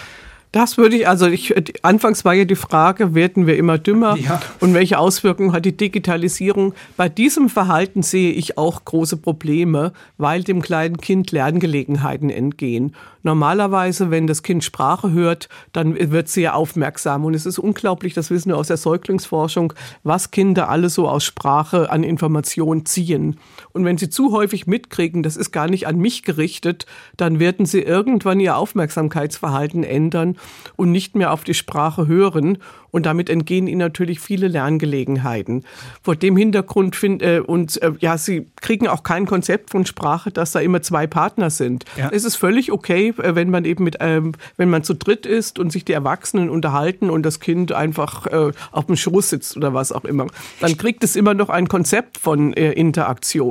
Das 0.52 0.80
würde 0.80 0.96
ich, 0.96 1.08
also 1.08 1.28
ich, 1.28 1.54
anfangs 1.84 2.26
war 2.26 2.34
ja 2.34 2.44
die 2.44 2.56
Frage, 2.56 3.14
werden 3.14 3.46
wir 3.46 3.56
immer 3.56 3.78
dümmer 3.78 4.18
Ja. 4.18 4.42
und 4.60 4.74
welche 4.74 4.98
Auswirkungen 4.98 5.52
hat 5.52 5.64
die 5.64 5.78
Digitalisierung? 5.78 6.74
Bei 6.98 7.08
diesem 7.08 7.50
Verhalten 7.50 8.02
sehe 8.02 8.32
ich 8.32 8.58
auch 8.58 8.84
große 8.84 9.18
Probleme, 9.18 9.94
weil 10.18 10.44
dem 10.44 10.64
kleinen 10.64 10.98
Kind 10.98 11.32
Lerngelegenheiten 11.32 12.32
entgehen. 12.32 12.96
Normalerweise, 13.22 14.10
wenn 14.10 14.26
das 14.26 14.42
Kind 14.42 14.64
Sprache 14.64 15.12
hört, 15.12 15.50
dann 15.72 15.96
wird 16.12 16.30
sie 16.30 16.42
ja 16.42 16.54
aufmerksam 16.54 17.26
und 17.26 17.36
es 17.36 17.46
ist 17.46 17.60
unglaublich, 17.60 18.16
das 18.16 18.32
wissen 18.32 18.50
wir 18.50 18.58
aus 18.58 18.70
der 18.70 18.78
Säuglingsforschung, 18.78 19.74
was 20.04 20.32
Kinder 20.32 20.70
alle 20.70 20.90
so 20.90 21.08
aus 21.08 21.26
Sprache 21.26 21.92
an 21.92 22.02
Information 22.04 22.86
ziehen. 22.86 23.38
Und 23.74 23.86
wenn 23.86 23.98
sie 23.98 24.10
zu 24.10 24.32
häufig 24.32 24.68
mitkriegen, 24.68 25.24
das 25.24 25.38
ist 25.38 25.52
gar 25.52 25.70
nicht 25.70 25.88
an 25.88 25.98
mich 25.98 26.24
gerichtet, 26.24 26.86
dann 27.18 27.40
werden 27.40 27.66
sie 27.66 27.82
irgendwann 27.82 28.40
ihr 28.40 28.58
Aufmerksamkeitsverhalten 28.58 29.84
ändern 29.84 30.38
und 30.76 30.92
nicht 30.92 31.16
mehr 31.16 31.32
auf 31.32 31.44
die 31.44 31.54
Sprache 31.54 32.08
hören. 32.08 32.58
Und 32.92 33.06
damit 33.06 33.30
entgehen 33.30 33.68
ihnen 33.68 33.80
natürlich 33.80 34.20
viele 34.20 34.48
Lerngelegenheiten. 34.48 35.64
Vor 36.02 36.16
dem 36.16 36.36
Hintergrund 36.36 36.96
find, 36.96 37.22
äh, 37.22 37.40
und 37.46 37.80
äh, 37.84 37.92
ja, 38.00 38.18
sie 38.18 38.48
kriegen 38.62 38.88
auch 38.88 39.04
kein 39.04 39.28
Konzept 39.28 39.70
von 39.70 39.86
Sprache, 39.86 40.32
dass 40.32 40.54
da 40.54 40.60
immer 40.60 40.82
zwei 40.82 41.06
Partner 41.06 41.52
sind. 41.52 41.86
Ja. 41.98 42.10
Es 42.12 42.24
ist 42.24 42.36
völlig 42.36 42.72
okay, 42.72 43.14
äh, 43.18 43.36
wenn 43.36 43.52
man 43.52 43.66
eben 43.66 43.84
mit, 43.84 43.98
ähm, 44.00 44.32
wenn 44.58 44.72
man 44.72 44.84
zu 44.84 44.96
dritt 44.96 45.28
ist 45.28 45.60
und 45.60 45.72
sich 45.72 45.86
die 45.86 45.94
Erwachsenen 45.94 46.50
unterhalten 46.50 47.12
und 47.12 47.24
das 47.24 47.40
Kind 47.40 47.72
einfach 47.72 48.26
äh, 48.26 48.52
auf 48.72 48.88
dem 48.88 48.96
Schoß 48.96 49.30
sitzt 49.30 49.56
oder 49.56 49.76
was 49.76 49.92
auch 49.92 50.06
immer. 50.06 50.26
Dann 50.60 50.76
kriegt 50.76 51.04
es 51.04 51.16
immer 51.16 51.36
noch 51.36 51.50
ein 51.50 51.68
Konzept 51.68 52.18
von 52.18 52.54
äh, 52.54 52.72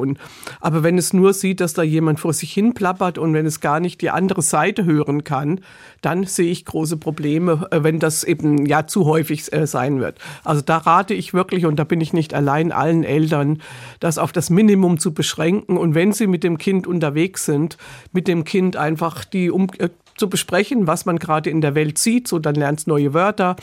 Interaktion. 0.08 0.18
Aber 0.60 0.82
wenn 0.82 0.98
es 0.98 1.12
nur 1.12 1.32
sieht, 1.32 1.60
dass 1.60 1.74
da 1.74 1.82
jemand 1.82 2.20
vor 2.20 2.32
sich 2.32 2.52
hin 2.52 2.74
plappert 2.74 3.18
und 3.18 3.34
wenn 3.34 3.46
es 3.46 3.60
gar 3.60 3.80
nicht 3.80 4.00
die 4.00 4.10
andere 4.10 4.42
Seite 4.42 4.84
hören 4.84 5.24
kann, 5.24 5.60
dann 6.00 6.24
sehe 6.24 6.50
ich 6.50 6.64
große 6.64 6.96
Probleme, 6.96 7.66
äh, 7.70 7.82
wenn 7.82 7.98
das 7.98 8.24
eben 8.24 8.66
ja 8.66 8.86
zu 8.86 9.04
häufig 9.06 9.52
äh, 9.52 9.66
sein 9.66 10.00
wird. 10.00 10.18
Also 10.44 10.62
da 10.62 10.78
rate 10.78 11.14
ich 11.14 11.34
wirklich, 11.34 11.66
und 11.66 11.76
da 11.76 11.84
bin 11.84 12.00
ich 12.00 12.12
nicht 12.12 12.34
allein, 12.34 12.72
allen 12.72 13.04
Eltern, 13.04 13.60
das 14.00 14.18
auf 14.18 14.32
das 14.32 14.50
Minimum 14.50 14.98
zu 14.98 15.12
beschränken. 15.12 15.76
Und 15.76 15.94
wenn 15.94 16.12
sie 16.12 16.26
mit 16.26 16.44
dem 16.44 16.58
Kind 16.58 16.86
unterwegs 16.86 17.44
sind, 17.44 17.76
mit 18.12 18.28
dem 18.28 18.44
Kind 18.44 18.76
einfach 18.76 19.24
die 19.24 19.50
um 19.50 19.68
äh, 19.78 19.88
zu 20.18 20.28
besprechen, 20.28 20.86
was 20.86 21.06
man 21.06 21.18
gerade 21.18 21.50
in 21.50 21.60
der 21.60 21.74
Welt 21.74 21.98
sieht. 21.98 22.28
So, 22.28 22.38
dann 22.38 22.54
lernst 22.54 22.86
neue 22.86 23.14
Wörter, 23.14 23.56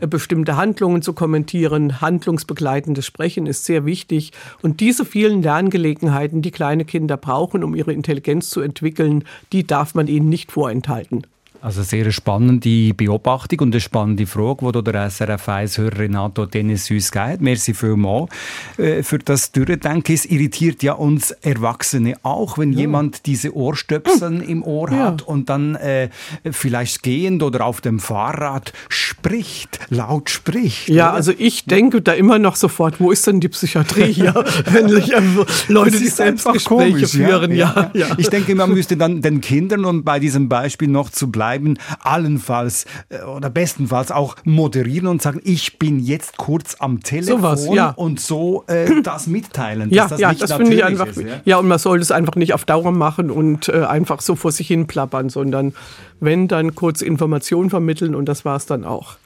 äh, 0.00 0.06
bestimmte 0.06 0.56
Handlungen 0.56 1.02
zu 1.02 1.12
kommentieren. 1.12 2.00
Handlungsbegleitendes 2.00 3.04
Sprechen 3.04 3.46
ist 3.46 3.64
sehr 3.64 3.84
wichtig. 3.84 4.32
Und 4.62 4.80
diese 4.80 5.04
vielen 5.04 5.42
Lerngelegenheiten, 5.42 6.42
die 6.42 6.50
kleine 6.50 6.84
Kinder 6.84 7.16
brauchen, 7.16 7.64
um 7.64 7.74
ihre 7.74 7.92
Intelligenz 7.92 8.50
zu 8.50 8.60
entwickeln, 8.60 9.24
die 9.52 9.66
darf 9.66 9.94
man 9.94 10.08
ihnen 10.08 10.28
nicht 10.28 10.52
vorenthalten. 10.52 11.26
Also 11.66 11.82
sehr 11.82 12.02
eine 12.02 12.12
spannende 12.12 12.94
Beobachtung 12.94 13.58
und 13.58 13.74
eine 13.74 13.80
spannende 13.80 14.24
Frage, 14.28 14.70
die 14.70 14.84
der 14.84 15.10
SRF 15.10 15.48
1-Hörer 15.48 15.98
Renato 15.98 16.46
Dennis 16.46 16.88
uns 16.92 17.10
gibt. 17.10 17.40
Merci 17.40 17.74
vielmals 17.74 18.30
äh, 18.78 19.02
für 19.02 19.18
das 19.18 19.50
Durchdenken. 19.50 20.14
Es 20.14 20.26
irritiert 20.26 20.84
ja 20.84 20.92
uns 20.92 21.32
Erwachsene 21.32 22.14
auch, 22.22 22.56
wenn 22.56 22.72
jemand 22.72 23.26
diese 23.26 23.52
Ohrstöpsel 23.52 24.42
im 24.42 24.62
Ohr 24.62 24.92
Ja. 24.92 25.06
hat 25.06 25.22
und 25.22 25.48
dann 25.48 25.74
äh, 25.74 26.10
vielleicht 26.48 27.02
gehend 27.02 27.42
oder 27.42 27.64
auf 27.64 27.80
dem 27.80 27.98
Fahrrad 27.98 28.72
spricht, 28.88 29.80
laut 29.88 30.30
spricht. 30.30 30.88
Ja, 30.88 31.06
oder? 31.08 31.14
also 31.14 31.32
ich 31.36 31.64
denke 31.64 32.00
da 32.00 32.12
immer 32.12 32.38
noch 32.38 32.54
sofort, 32.54 33.00
wo 33.00 33.10
ist 33.10 33.26
denn 33.26 33.40
die 33.40 33.48
Psychiatrie 33.48 34.12
hier, 34.12 34.34
wenn 34.66 34.88
sich 34.88 35.16
einfach 35.16 35.44
Leute, 35.66 35.90
Das 35.90 36.00
die 36.00 36.08
Selbstgespräche 36.10 36.92
komisch, 36.92 37.10
führen. 37.10 37.50
Ja, 37.56 37.90
ja. 37.92 38.06
Ich 38.18 38.28
denke, 38.28 38.54
man 38.54 38.70
müsste 38.72 38.96
dann 38.96 39.20
den 39.20 39.40
Kindern, 39.40 39.84
um 39.84 40.04
bei 40.04 40.20
diesem 40.20 40.48
Beispiel 40.48 40.86
noch 40.86 41.10
zu 41.10 41.28
bleiben, 41.28 41.55
allenfalls 42.00 42.86
äh, 43.08 43.22
oder 43.22 43.50
bestenfalls 43.50 44.10
auch 44.10 44.36
moderieren 44.44 45.06
und 45.06 45.22
sagen, 45.22 45.40
ich 45.44 45.78
bin 45.78 45.98
jetzt 45.98 46.36
kurz 46.36 46.76
am 46.78 47.02
Telefon 47.02 47.40
Sowas, 47.40 47.68
ja. 47.72 47.90
und 47.90 48.20
so 48.20 48.64
äh, 48.66 49.02
das 49.02 49.26
mitteilen. 49.26 49.90
Ja, 49.90 50.08
das 50.08 50.20
ja, 50.20 50.32
das 50.32 50.52
finde 50.52 50.74
ich 50.74 50.84
einfach. 50.84 51.08
Ist, 51.08 51.20
ja? 51.20 51.40
ja? 51.44 51.58
und 51.58 51.68
man 51.68 51.78
sollte 51.78 52.02
es 52.02 52.10
einfach 52.10 52.34
nicht 52.36 52.54
auf 52.54 52.64
Dauer 52.64 52.92
machen 52.92 53.30
und 53.30 53.68
äh, 53.68 53.84
einfach 53.84 54.20
so 54.20 54.34
vor 54.34 54.52
sich 54.52 54.68
hin 54.68 54.86
plappern, 54.86 55.28
sondern 55.28 55.74
wenn 56.20 56.48
dann 56.48 56.74
kurz 56.74 57.02
Informationen 57.02 57.70
vermitteln 57.70 58.14
und 58.14 58.26
das 58.26 58.44
war 58.44 58.56
es 58.56 58.66
dann 58.66 58.84
auch. 58.84 59.16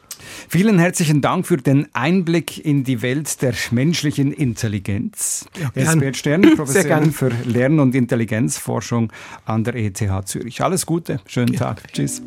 Vielen 0.49 0.79
herzlichen 0.79 1.21
Dank 1.21 1.47
für 1.47 1.57
den 1.57 1.89
Einblick 1.93 2.65
in 2.65 2.85
die 2.85 3.03
Welt 3.03 3.41
der 3.43 3.55
menschlichen 3.71 4.33
Intelligenz. 4.33 5.47
gern. 5.55 5.71
Esbert 5.75 6.17
Stern, 6.17 6.43
Sehr 6.43 6.57
Professor 6.57 6.83
gern. 6.85 7.13
für 7.13 7.31
Lern- 7.45 7.81
und 7.81 7.95
Intelligenzforschung 7.95 9.13
an 9.45 9.65
der 9.65 9.75
ETH 9.77 10.03
Zürich. 10.27 10.63
Alles 10.63 10.87
Gute, 10.87 11.21
schönen 11.27 11.55
Tag. 11.55 11.83
Tschüss. 11.93 12.23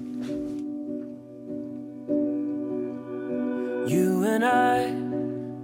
You 3.86 4.24
and 4.26 4.44
I 4.46 4.94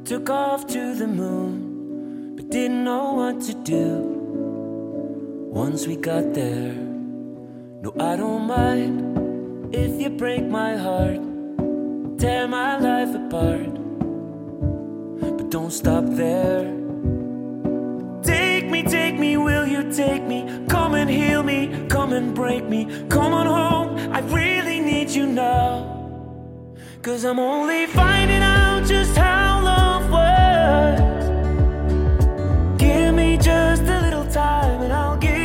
took 0.03 0.29
off 0.29 0.65
to 0.67 0.93
the 0.95 1.07
moon, 1.07 2.33
but 2.35 2.49
didn't 2.49 2.83
know 2.83 3.13
what 3.15 3.39
to 3.47 3.53
do. 3.63 4.17
Once 5.51 5.87
we 5.87 5.95
got 5.95 6.33
there, 6.33 6.73
no, 7.81 7.93
I 7.99 8.15
don't 8.17 8.45
mind 8.45 9.73
if 9.73 9.99
you 10.01 10.09
break 10.09 10.43
my 10.49 10.75
heart, 10.77 11.19
tear 12.19 12.47
my 12.49 12.77
life 12.77 13.15
apart. 13.15 13.73
But 15.37 15.49
don't 15.49 15.71
stop 15.71 16.03
there. 16.05 16.65
Take 18.21 18.69
me, 18.69 18.83
take 18.83 19.17
me, 19.17 19.37
will 19.37 19.65
you 19.65 19.89
take 19.93 20.23
me? 20.23 20.65
Come 20.67 20.95
and 20.95 21.09
heal 21.09 21.43
me, 21.43 21.87
come 21.87 22.11
and 22.11 22.35
break 22.35 22.65
me. 22.65 22.85
Come 23.07 23.33
on 23.33 23.45
home, 23.45 24.13
I 24.13 24.19
really 24.19 24.81
need 24.81 25.09
you 25.09 25.27
now. 25.27 25.95
Cause 27.01 27.23
I'm 27.23 27.39
only 27.39 27.85
finding 27.87 28.43
out 28.43 28.85
just 28.85 29.15
how 29.15 29.63
love 29.63 30.11
works. 30.11 31.25
Give 32.77 33.13
me 33.15 33.37
just 33.37 33.83
a 33.83 34.01
little 34.01 34.25
time 34.25 34.81
and 34.81 34.91
I'll 34.91 35.17
give 35.17 35.38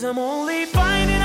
Cause 0.00 0.08
I'm 0.08 0.18
only 0.18 0.64
finding 0.64 1.19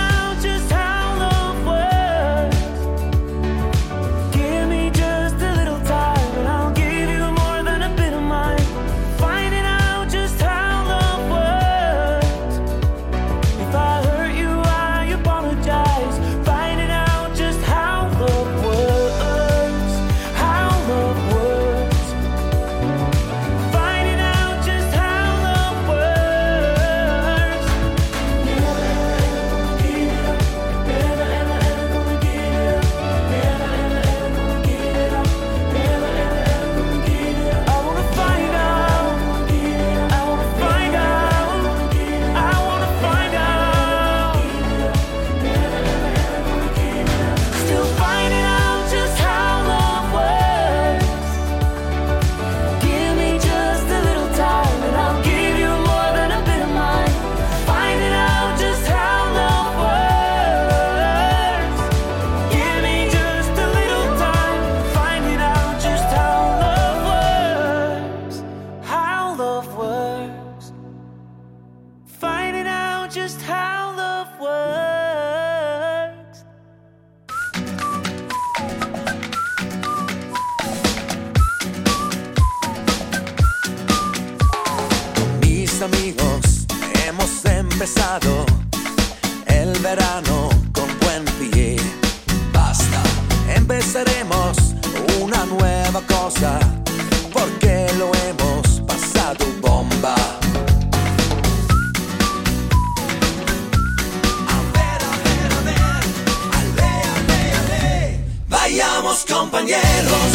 compañeros. 109.27 110.34